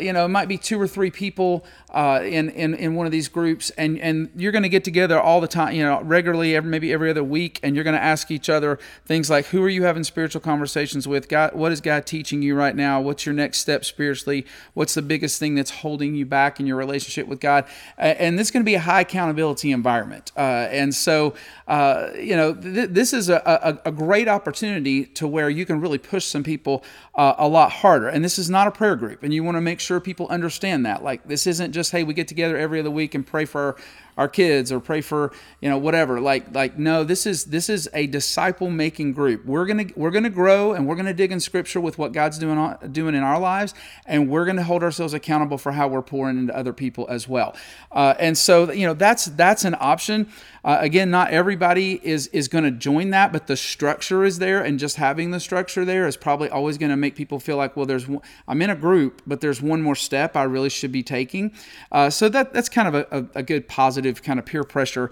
you 0.00 0.12
know 0.12 0.25
it 0.25 0.28
might 0.28 0.49
be 0.49 0.59
two 0.59 0.80
or 0.80 0.87
three 0.87 1.11
people 1.11 1.64
in, 1.95 2.50
in 2.50 2.75
in 2.75 2.95
one 2.95 3.07
of 3.07 3.12
these 3.12 3.28
groups 3.28 3.71
and 3.71 3.99
and 3.99 4.30
you're 4.37 4.52
going 4.52 4.62
to 4.62 4.68
get 4.68 4.85
together 4.85 5.21
all 5.21 5.40
the 5.40 5.49
time 5.49 5.75
you 5.75 5.83
know 5.83 6.00
regularly 6.02 6.54
every, 6.54 6.71
maybe 6.71 6.92
every 6.92 7.11
other 7.11 7.25
week 7.25 7.59
and 7.62 7.75
you're 7.75 7.85
going 7.85 7.97
to 7.97 8.02
ask 8.02 8.27
ask 8.28 8.30
each 8.30 8.49
other 8.49 8.78
things 9.06 9.30
like 9.30 9.47
who 9.47 9.62
are 9.62 9.68
you 9.68 9.85
having 9.85 10.04
spiritual 10.04 10.40
conversations 10.40 11.08
with? 11.08 11.28
God, 11.28 11.54
what 11.54 11.73
is 11.73 11.80
God 11.80 12.06
teaching 12.06 12.42
you 12.42 12.54
right 12.54 12.76
now? 12.76 13.00
What's 13.00 13.25
your 13.25 13.35
next 13.35 13.58
step 13.58 13.85
spiritually? 13.85 14.47
What's 14.75 14.94
the 14.94 15.02
biggest 15.02 15.38
thing 15.38 15.54
that's 15.54 15.70
holding 15.70 16.14
you 16.14 16.26
back 16.26 16.61
in 16.61 16.66
your 16.66 16.76
relationship 16.76 17.26
with 17.26 17.40
God? 17.40 17.64
and 17.97 18.38
this 18.38 18.49
is 18.49 18.50
going 18.50 18.62
to 18.62 18.66
be 18.66 18.75
a 18.75 18.80
high 18.80 19.00
accountability 19.00 19.73
environment. 19.73 20.32
Uh, 20.37 20.68
and 20.70 20.94
so, 20.94 21.35
uh, 21.66 22.08
you 22.18 22.37
know, 22.37 22.54
th- 22.54 22.90
this 22.90 23.12
is 23.12 23.28
a, 23.28 23.42
a, 23.44 23.88
a, 23.88 23.92
great 23.92 24.28
opportunity 24.28 25.04
to 25.04 25.26
where 25.26 25.50
you 25.50 25.66
can 25.66 25.80
really 25.80 25.99
push 25.99 26.25
some 26.25 26.42
people 26.42 26.85
uh, 27.14 27.35
a 27.38 27.49
lot 27.49 27.70
harder. 27.70 28.08
And 28.08 28.25
this 28.25 28.38
is 28.38 28.49
not 28.49 28.66
a 28.66 28.70
prayer 28.70 28.97
group, 28.97 29.23
and 29.23 29.32
you 29.35 29.42
want 29.44 29.56
to 29.56 29.61
make 29.61 29.80
sure 29.80 30.00
people 30.00 30.28
understand 30.28 30.87
that. 30.87 31.02
Like, 31.02 31.26
this 31.26 31.47
isn't 31.47 31.73
just 31.73 31.92
hey, 31.92 32.04
we 32.04 32.14
get 32.14 32.28
together 32.28 32.56
every 32.56 32.80
other 32.80 32.90
week 32.90 33.14
and 33.14 33.26
pray 33.26 33.44
for. 33.44 33.61
Our, 33.61 33.76
our 34.19 34.29
kids 34.29 34.71
or 34.71 34.81
pray 34.81 35.01
for 35.01 35.33
you 35.63 35.71
know 35.71 35.79
whatever. 35.79 36.21
Like 36.21 36.55
like 36.55 36.79
no 36.79 37.05
this 37.05 37.25
is 37.25 37.47
this 37.47 37.71
is 37.71 37.89
a 37.95 38.07
disciple 38.07 38.71
making 38.71 39.15
group. 39.15 39.47
We're 39.47 39.65
gonna 39.65 39.87
we're 39.97 40.11
gonna 40.11 40.29
grow 40.29 40.73
and 40.73 40.87
we're 40.87 40.97
gonna 40.97 41.15
dig 41.15 41.33
in 41.33 41.41
scripture 41.41 41.81
with 41.81 41.97
what 41.97 42.13
god's 42.13 42.39
doing 42.39 42.59
on, 42.59 42.93
doing 42.93 43.15
in 43.15 43.23
our 43.23 43.41
lives 43.41 43.73
and 44.05 44.29
we're 44.29 44.45
gonna 44.45 44.65
hold 44.65 44.83
ourselves 44.83 45.15
accountable 45.15 45.57
for 45.57 45.73
how 45.73 45.89
we're 45.89 46.03
pouring 46.03 46.37
into 46.37 46.55
other 46.55 46.75
people 46.75 47.07
as 47.09 47.27
well. 47.27 47.57
Uh, 47.91 48.15
and 48.19 48.37
so 48.37 48.71
you 48.71 48.87
know 48.87 48.95
that's 48.95 49.25
that's 49.27 49.65
an 49.65 49.77
option. 49.81 50.29
Uh, 50.65 50.79
again, 50.81 51.11
not 51.11 51.31
everybody 51.31 52.01
is 52.03 52.27
is 52.29 52.49
to 52.65 52.71
join 52.71 53.11
that, 53.11 53.33
but 53.33 53.47
the 53.47 53.57
structure 53.57 54.25
is 54.25 54.39
there, 54.39 54.63
and 54.63 54.79
just 54.79 54.97
having 54.97 55.31
the 55.31 55.41
structure 55.41 55.85
there 55.85 56.07
is 56.07 56.17
probably 56.17 56.49
always 56.51 56.77
to 56.91 56.97
make 56.97 57.15
people 57.15 57.39
feel 57.39 57.57
like, 57.57 57.77
well, 57.77 57.87
there's 57.87 58.09
one, 58.09 58.23
I'm 58.47 58.61
in 58.63 58.71
a 58.71 58.77
group, 58.77 59.23
but 59.27 59.41
there's 59.41 59.63
one 59.63 59.83
more 59.83 59.95
step 59.95 60.37
I 60.37 60.43
really 60.45 60.69
should 60.69 60.93
be 60.93 61.03
taking. 61.03 61.53
Uh, 61.93 62.11
so 62.11 62.29
that 62.29 62.53
that's 62.53 62.69
kind 62.69 62.89
of 62.89 62.95
a, 62.95 63.07
a, 63.11 63.41
a, 63.41 63.43
good 63.43 63.69
positive 63.69 64.08
kind 64.15 64.38
of 64.38 64.47
peer 64.47 64.65
pressure 64.65 65.11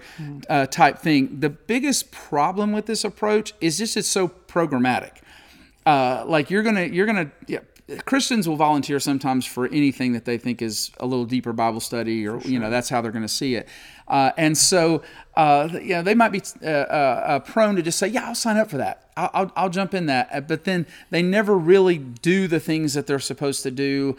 uh, 0.49 0.65
type 0.67 0.99
thing. 0.99 1.39
The 1.39 1.49
biggest 1.49 2.11
problem 2.11 2.71
with 2.71 2.85
this 2.85 3.03
approach 3.03 3.53
is 3.61 3.77
just 3.77 3.97
it's 3.97 4.07
so 4.07 4.27
programmatic. 4.27 5.11
Uh, 5.85 6.25
like 6.27 6.49
you're 6.49 6.63
gonna 6.63 6.83
you're 6.83 7.05
gonna 7.05 7.31
yeah, 7.47 7.59
Christians 8.05 8.49
will 8.49 8.57
volunteer 8.57 8.99
sometimes 8.99 9.45
for 9.45 9.67
anything 9.67 10.11
that 10.11 10.25
they 10.25 10.37
think 10.37 10.61
is 10.61 10.91
a 10.99 11.05
little 11.05 11.25
deeper 11.25 11.53
Bible 11.53 11.79
study, 11.79 12.27
or 12.27 12.41
sure. 12.41 12.51
you 12.51 12.59
know 12.59 12.69
that's 12.69 12.89
how 12.89 13.01
they're 13.01 13.13
going 13.13 13.21
to 13.21 13.29
see 13.29 13.55
it. 13.55 13.67
Uh, 14.09 14.31
and 14.37 14.57
so, 14.57 15.01
uh, 15.35 15.69
you 15.73 15.89
know, 15.89 16.01
they 16.01 16.15
might 16.15 16.31
be 16.33 16.41
uh, 16.63 16.67
uh, 16.67 16.69
uh, 16.69 17.39
prone 17.39 17.77
to 17.77 17.81
just 17.81 17.97
say, 17.97 18.07
"Yeah, 18.07 18.27
I'll 18.27 18.35
sign 18.35 18.57
up 18.57 18.69
for 18.69 18.77
that. 18.77 19.09
I'll, 19.15 19.29
I'll, 19.33 19.51
I'll, 19.55 19.69
jump 19.69 19.93
in 19.93 20.05
that." 20.07 20.27
Uh, 20.33 20.41
but 20.41 20.65
then 20.65 20.85
they 21.11 21.21
never 21.21 21.57
really 21.57 21.97
do 21.97 22.47
the 22.47 22.59
things 22.59 22.93
that 22.93 23.07
they're 23.07 23.19
supposed 23.19 23.63
to 23.63 23.71
do. 23.71 24.17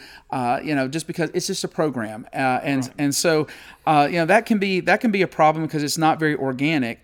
you 0.63 0.75
know, 0.75 0.89
just 0.89 1.07
because 1.07 1.31
it's 1.35 1.47
just 1.47 1.63
a 1.63 1.69
program, 1.69 2.27
and 2.33 2.87
right. 2.87 2.95
and 2.97 3.15
so, 3.15 3.47
you 3.87 4.13
know, 4.13 4.25
that 4.25 4.47
can 4.47 4.59
be 4.59 4.81
that 4.81 5.03
can 5.03 5.11
be 5.11 5.21
a 5.21 5.29
problem 5.29 5.67
because 5.67 5.83
it's 5.83 5.99
not 5.99 6.19
very 6.19 6.37
organic 6.37 7.01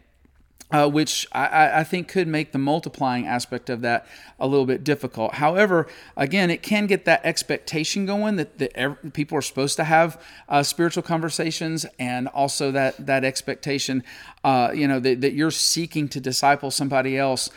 uh, 0.71 0.89
which 0.89 1.27
I, 1.33 1.81
I, 1.81 1.85
think 1.85 2.09
could 2.09 2.27
make 2.27 2.53
the 2.53 2.59
multiplying 2.59 3.27
aspect 3.27 3.69
of 3.71 3.83
that 3.83 4.07
a 4.41 4.47
little 4.47 4.67
bit 4.67 4.83
difficult. 4.83 5.35
However, 5.35 5.87
again, 6.17 6.51
it 6.51 6.63
can 6.63 6.87
get 6.87 7.05
that 7.05 7.21
expectation 7.25 8.07
going 8.07 8.37
that, 8.37 8.59
that 8.59 8.73
every, 8.75 9.11
people 9.11 9.37
are 9.39 9.43
supposed 9.43 9.77
to 9.77 9.85
have 9.85 10.21
uh, 10.49 10.63
spiritual 10.63 11.03
conversations, 11.03 11.87
and 11.99 12.29
also 12.29 12.73
that 12.73 13.07
that 13.07 13.25
expectation, 13.25 14.03
uh, 14.43 14.73
you 14.75 14.89
know, 14.89 14.99
that, 15.01 15.21
that 15.21 15.35
you're 15.35 15.51
seeking 15.51 16.09
to 16.09 16.21
disciple 16.21 16.71
somebody 16.71 17.17
else. 17.17 17.51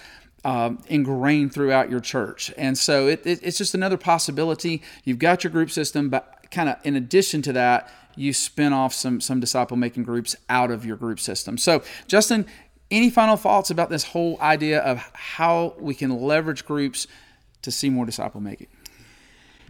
Um, 0.46 0.82
ingrained 0.88 1.52
throughout 1.52 1.90
your 1.90 2.00
church, 2.00 2.54
and 2.58 2.78
so 2.78 3.08
it, 3.08 3.26
it, 3.26 3.40
it's 3.42 3.58
just 3.58 3.74
another 3.74 3.98
possibility. 3.98 4.82
You've 5.04 5.20
got 5.20 5.44
your 5.44 5.52
group 5.52 5.72
system, 5.72 6.10
but 6.10 6.46
kind 6.52 6.70
of 6.70 6.78
in 6.84 6.96
addition 6.96 7.42
to 7.42 7.54
that, 7.54 7.92
you 8.16 8.32
spin 8.34 8.72
off 8.72 8.94
some 8.94 9.20
some 9.20 9.40
disciple 9.40 9.76
making 9.76 10.04
groups 10.04 10.36
out 10.48 10.72
of 10.72 10.86
your 10.86 10.96
group 10.96 11.20
system. 11.20 11.58
So, 11.58 11.84
Justin, 12.08 12.46
any 12.90 13.10
final 13.10 13.36
thoughts 13.36 13.70
about 13.70 13.90
this 13.90 14.04
whole 14.06 14.40
idea 14.42 14.80
of 14.80 15.00
how 15.14 15.76
we 15.80 15.94
can 15.94 16.22
leverage 16.22 16.66
groups 16.66 17.08
to 17.62 17.72
see 17.72 17.90
more 17.90 18.06
disciple 18.06 18.42
making? 18.42 18.68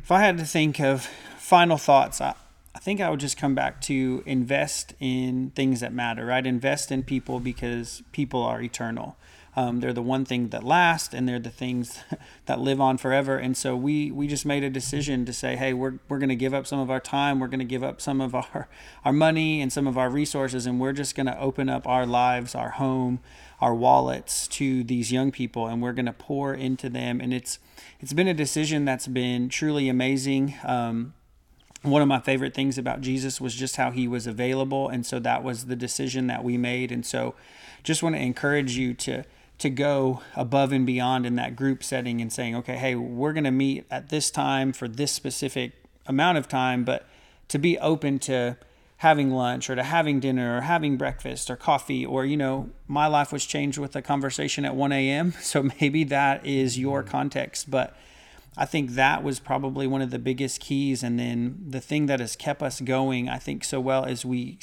if 0.08 0.12
I 0.12 0.22
had 0.22 0.38
to 0.38 0.46
think 0.46 0.80
of 0.80 1.06
final 1.38 1.76
thoughts, 1.76 2.22
I, 2.22 2.34
I 2.78 2.80
think 2.80 3.02
I 3.02 3.10
would 3.10 3.20
just 3.20 3.38
come 3.38 3.56
back 3.56 3.82
to 3.82 4.22
invest 4.28 4.94
in 5.00 5.50
things 5.56 5.80
that 5.80 5.92
matter, 5.92 6.28
right? 6.28 6.46
Invest 6.46 6.92
in 6.92 7.02
people 7.02 7.40
because 7.40 8.04
people 8.12 8.44
are 8.44 8.62
eternal. 8.62 9.18
Um, 9.56 9.80
they're 9.80 9.94
the 9.94 10.04
one 10.04 10.26
thing 10.26 10.50
that 10.50 10.64
lasts, 10.64 11.12
and 11.12 11.28
they're 11.28 11.40
the 11.40 11.50
things 11.50 12.04
that 12.46 12.60
live 12.60 12.80
on 12.80 13.00
forever. 13.00 13.36
And 13.36 13.58
so 13.58 13.76
we 13.76 14.12
we 14.12 14.28
just 14.28 14.46
made 14.46 14.64
a 14.64 14.70
decision 14.70 15.26
to 15.26 15.34
say, 15.34 15.56
hey, 15.56 15.74
we're 15.74 15.96
we're 16.08 16.20
going 16.20 16.30
to 16.30 16.36
give 16.36 16.54
up 16.54 16.68
some 16.68 16.80
of 16.80 16.92
our 16.92 17.00
time, 17.00 17.40
we're 17.40 17.48
going 17.48 17.58
to 17.58 17.66
give 17.66 17.84
up 17.84 18.00
some 18.00 18.22
of 18.22 18.36
our 18.36 18.70
our 19.04 19.12
money 19.12 19.60
and 19.60 19.74
some 19.74 19.88
of 19.88 19.98
our 19.98 20.12
resources, 20.12 20.68
and 20.68 20.80
we're 20.80 20.94
just 20.94 21.16
going 21.16 21.26
to 21.26 21.40
open 21.40 21.70
up 21.70 21.88
our 21.88 22.06
lives, 22.06 22.54
our 22.54 22.70
home, 22.70 23.22
our 23.60 23.74
wallets 23.74 24.48
to 24.50 24.84
these 24.84 25.12
young 25.12 25.32
people, 25.32 25.66
and 25.66 25.82
we're 25.82 25.94
going 25.94 26.06
to 26.06 26.14
pour 26.14 26.54
into 26.54 26.90
them. 26.90 27.20
And 27.20 27.34
it's 27.34 27.58
it's 28.00 28.14
been 28.14 28.28
a 28.28 28.36
decision 28.36 28.86
that's 28.86 29.08
been 29.08 29.50
truly 29.50 29.90
amazing. 29.90 30.54
Um, 30.64 31.16
one 31.90 32.02
of 32.02 32.08
my 32.08 32.20
favorite 32.20 32.54
things 32.54 32.78
about 32.78 33.02
Jesus 33.02 33.40
was 33.42 33.56
just 33.56 33.76
how 33.76 33.92
he 33.92 34.08
was 34.08 34.28
available. 34.28 34.90
And 34.90 35.06
so 35.06 35.20
that 35.20 35.44
was 35.44 35.66
the 35.66 35.76
decision 35.76 36.28
that 36.28 36.44
we 36.44 36.58
made. 36.58 36.92
And 36.92 37.06
so 37.06 37.36
just 37.84 38.04
want 38.04 38.16
to 38.16 38.22
encourage 38.22 38.78
you 38.78 38.94
to 38.96 39.24
to 39.60 39.70
go 39.72 40.22
above 40.36 40.72
and 40.72 40.86
beyond 40.86 41.26
in 41.26 41.36
that 41.36 41.56
group 41.56 41.84
setting 41.84 42.22
and 42.22 42.32
saying, 42.32 42.56
okay, 42.56 42.76
hey, 42.76 42.94
we're 42.94 43.34
going 43.34 43.44
to 43.44 43.50
meet 43.50 43.86
at 43.90 44.10
this 44.10 44.30
time 44.30 44.72
for 44.72 44.88
this 44.88 45.12
specific 45.12 45.72
amount 46.06 46.38
of 46.38 46.48
time, 46.48 46.84
but 46.84 47.08
to 47.48 47.58
be 47.58 47.78
open 47.80 48.20
to 48.20 48.56
having 48.98 49.32
lunch 49.32 49.70
or 49.70 49.76
to 49.76 49.84
having 49.84 50.20
dinner 50.20 50.58
or 50.58 50.62
having 50.62 50.98
breakfast 50.98 51.50
or 51.50 51.56
coffee 51.56 52.06
or 52.06 52.26
you 52.26 52.36
know 52.36 52.70
my 52.88 53.06
life 53.06 53.32
was 53.32 53.46
changed 53.46 53.78
with 53.78 53.96
a 53.96 54.02
conversation 54.02 54.66
at 54.66 54.76
1 54.76 54.92
a.m 54.92 55.34
so 55.42 55.70
maybe 55.80 56.04
that 56.04 56.44
is 56.46 56.80
your 56.80 57.02
mm-hmm. 57.02 57.12
context 57.12 57.70
but 57.70 57.96
I 58.58 58.66
think 58.66 58.92
that 58.92 59.24
was 59.24 59.40
probably 59.40 59.86
one 59.86 60.02
of 60.02 60.10
the 60.10 60.18
biggest 60.18 60.60
keys. 60.60 61.04
And 61.04 61.20
then 61.20 61.64
the 61.68 61.80
thing 61.80 62.08
that 62.08 62.20
has 62.20 62.36
kept 62.36 62.64
us 62.64 62.82
going, 62.82 63.30
I 63.30 63.38
think, 63.38 63.64
so 63.64 63.80
well 63.80 64.04
is 64.04 64.26
we 64.26 64.58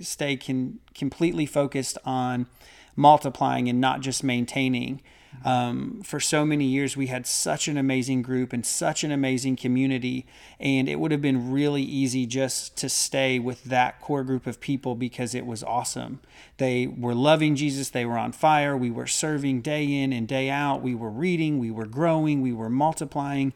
stay 0.00 0.36
can, 0.36 0.80
completely 0.94 1.46
focused 1.46 1.96
on 2.04 2.48
multiplying 2.96 3.68
and 3.68 3.80
not 3.80 4.00
just 4.00 4.24
maintaining. 4.24 5.00
Um, 5.44 6.02
for 6.02 6.18
so 6.18 6.44
many 6.44 6.64
years, 6.64 6.96
we 6.96 7.06
had 7.06 7.26
such 7.26 7.68
an 7.68 7.76
amazing 7.76 8.22
group 8.22 8.52
and 8.52 8.64
such 8.64 9.04
an 9.04 9.12
amazing 9.12 9.56
community, 9.56 10.26
and 10.58 10.88
it 10.88 10.98
would 10.98 11.12
have 11.12 11.22
been 11.22 11.50
really 11.50 11.82
easy 11.82 12.26
just 12.26 12.76
to 12.78 12.88
stay 12.88 13.38
with 13.38 13.64
that 13.64 14.00
core 14.00 14.24
group 14.24 14.46
of 14.46 14.60
people 14.60 14.94
because 14.94 15.34
it 15.34 15.46
was 15.46 15.62
awesome. 15.62 16.20
They 16.56 16.86
were 16.86 17.14
loving 17.14 17.54
Jesus, 17.54 17.90
they 17.90 18.04
were 18.04 18.18
on 18.18 18.32
fire, 18.32 18.76
we 18.76 18.90
were 18.90 19.06
serving 19.06 19.60
day 19.60 19.84
in 19.84 20.12
and 20.12 20.26
day 20.26 20.50
out, 20.50 20.82
we 20.82 20.94
were 20.94 21.10
reading, 21.10 21.58
we 21.58 21.70
were 21.70 21.86
growing, 21.86 22.40
we 22.42 22.52
were 22.52 22.70
multiplying, 22.70 23.52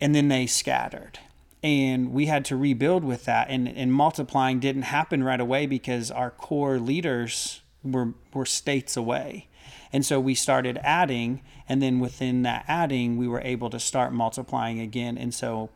and 0.00 0.14
then 0.14 0.28
they 0.28 0.46
scattered. 0.46 1.18
And 1.62 2.12
we 2.12 2.26
had 2.26 2.46
to 2.46 2.56
rebuild 2.56 3.04
with 3.04 3.26
that. 3.26 3.50
And, 3.50 3.68
and 3.68 3.92
multiplying 3.92 4.60
didn't 4.60 4.82
happen 4.82 5.22
right 5.22 5.40
away 5.40 5.66
because 5.66 6.10
our 6.10 6.30
core 6.30 6.78
leaders 6.78 7.60
were 7.82 8.14
were 8.32 8.46
states 8.46 8.96
away 8.96 9.46
and 9.92 10.04
so 10.04 10.20
we 10.20 10.34
started 10.34 10.78
adding, 10.82 11.42
and 11.68 11.82
then 11.82 12.00
within 12.00 12.42
that 12.42 12.64
adding, 12.68 13.16
we 13.16 13.26
were 13.26 13.40
able 13.40 13.70
to 13.70 13.80
start 13.80 14.12
multiplying 14.12 14.80
again. 14.80 15.18
And 15.18 15.34
so 15.34 15.70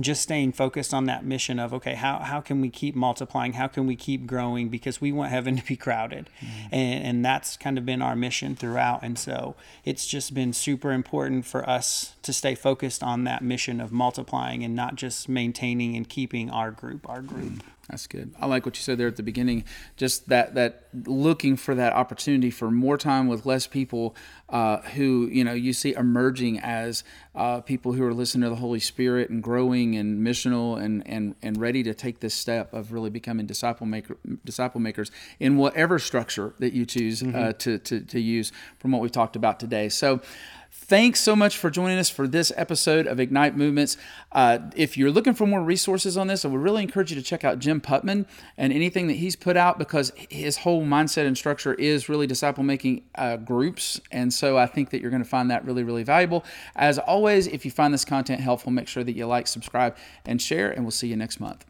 just 0.00 0.22
staying 0.22 0.52
focused 0.52 0.94
on 0.94 1.04
that 1.04 1.24
mission 1.24 1.58
of 1.58 1.74
okay 1.74 1.94
how, 1.94 2.18
how 2.18 2.40
can 2.40 2.60
we 2.62 2.70
keep 2.70 2.94
multiplying 2.94 3.52
how 3.52 3.66
can 3.66 3.86
we 3.86 3.94
keep 3.94 4.26
growing 4.26 4.70
because 4.70 5.00
we 5.02 5.12
want 5.12 5.30
heaven 5.30 5.56
to 5.58 5.64
be 5.64 5.76
crowded 5.76 6.30
mm-hmm. 6.40 6.74
and, 6.74 7.04
and 7.04 7.24
that's 7.24 7.56
kind 7.56 7.76
of 7.76 7.84
been 7.84 8.00
our 8.00 8.16
mission 8.16 8.56
throughout 8.56 9.02
and 9.02 9.18
so 9.18 9.54
it's 9.84 10.06
just 10.06 10.32
been 10.32 10.52
super 10.52 10.92
important 10.92 11.44
for 11.44 11.68
us 11.68 12.14
to 12.22 12.32
stay 12.32 12.54
focused 12.54 13.02
on 13.02 13.24
that 13.24 13.42
mission 13.42 13.80
of 13.80 13.92
multiplying 13.92 14.64
and 14.64 14.74
not 14.74 14.94
just 14.94 15.28
maintaining 15.28 15.94
and 15.94 16.08
keeping 16.08 16.48
our 16.50 16.70
group 16.70 17.06
our 17.08 17.20
group 17.20 17.52
mm-hmm. 17.52 17.68
That's 17.88 18.06
good. 18.06 18.32
I 18.40 18.46
like 18.46 18.64
what 18.64 18.76
you 18.76 18.82
said 18.82 18.98
there 18.98 19.08
at 19.08 19.16
the 19.16 19.22
beginning. 19.22 19.64
Just 19.96 20.28
that 20.28 20.54
that 20.54 20.86
looking 21.04 21.56
for 21.56 21.74
that 21.74 21.92
opportunity 21.92 22.50
for 22.50 22.70
more 22.70 22.96
time 22.96 23.26
with 23.26 23.44
less 23.44 23.66
people 23.66 24.14
uh, 24.52 24.82
who 24.82 25.28
you 25.32 25.42
know 25.42 25.54
you 25.54 25.72
see 25.72 25.94
emerging 25.94 26.60
as 26.60 27.02
uh, 27.34 27.60
people 27.62 27.94
who 27.94 28.04
are 28.04 28.12
listening 28.12 28.42
to 28.42 28.50
the 28.50 28.60
Holy 28.60 28.78
Spirit 28.78 29.30
and 29.30 29.42
growing 29.42 29.96
and 29.96 30.24
missional 30.24 30.80
and 30.80 31.02
and 31.06 31.34
and 31.42 31.58
ready 31.58 31.82
to 31.82 31.94
take 31.94 32.20
this 32.20 32.34
step 32.34 32.72
of 32.74 32.92
really 32.92 33.10
becoming 33.10 33.46
disciple 33.46 33.86
maker 33.86 34.18
disciple 34.44 34.80
makers 34.80 35.10
in 35.40 35.56
whatever 35.56 35.98
structure 35.98 36.54
that 36.58 36.74
you 36.74 36.84
choose 36.84 37.22
uh, 37.22 37.26
mm-hmm. 37.26 37.36
uh, 37.36 37.52
to, 37.54 37.78
to 37.78 38.00
to 38.00 38.20
use 38.20 38.52
from 38.78 38.92
what 38.92 39.00
we've 39.00 39.10
talked 39.10 39.36
about 39.36 39.58
today. 39.58 39.88
So. 39.88 40.20
Thanks 40.74 41.20
so 41.20 41.36
much 41.36 41.58
for 41.58 41.70
joining 41.70 41.98
us 41.98 42.08
for 42.08 42.26
this 42.26 42.50
episode 42.56 43.06
of 43.06 43.20
Ignite 43.20 43.56
Movements. 43.56 43.98
Uh, 44.32 44.58
if 44.74 44.96
you're 44.96 45.10
looking 45.10 45.34
for 45.34 45.46
more 45.46 45.62
resources 45.62 46.16
on 46.16 46.28
this, 46.28 46.44
I 46.44 46.48
would 46.48 46.60
really 46.60 46.82
encourage 46.82 47.10
you 47.10 47.16
to 47.16 47.22
check 47.22 47.44
out 47.44 47.58
Jim 47.58 47.80
Putman 47.80 48.26
and 48.56 48.72
anything 48.72 49.06
that 49.08 49.14
he's 49.14 49.36
put 49.36 49.56
out 49.56 49.78
because 49.78 50.12
his 50.30 50.58
whole 50.58 50.82
mindset 50.82 51.26
and 51.26 51.36
structure 51.36 51.74
is 51.74 52.08
really 52.08 52.26
disciple 52.26 52.64
making 52.64 53.04
uh, 53.14 53.36
groups. 53.36 54.00
And 54.10 54.32
so 54.42 54.58
I 54.58 54.66
think 54.66 54.90
that 54.90 55.00
you're 55.00 55.12
going 55.12 55.22
to 55.22 55.28
find 55.28 55.52
that 55.52 55.64
really, 55.64 55.84
really 55.84 56.02
valuable. 56.02 56.44
As 56.74 56.98
always, 56.98 57.46
if 57.46 57.64
you 57.64 57.70
find 57.70 57.94
this 57.94 58.04
content 58.04 58.40
helpful, 58.40 58.72
make 58.72 58.88
sure 58.88 59.04
that 59.04 59.12
you 59.12 59.24
like, 59.24 59.46
subscribe, 59.46 59.96
and 60.26 60.42
share, 60.42 60.68
and 60.68 60.82
we'll 60.82 60.90
see 60.90 61.06
you 61.06 61.14
next 61.14 61.38
month. 61.38 61.64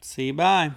See 0.00 0.26
you. 0.26 0.32
Bye. 0.34 0.72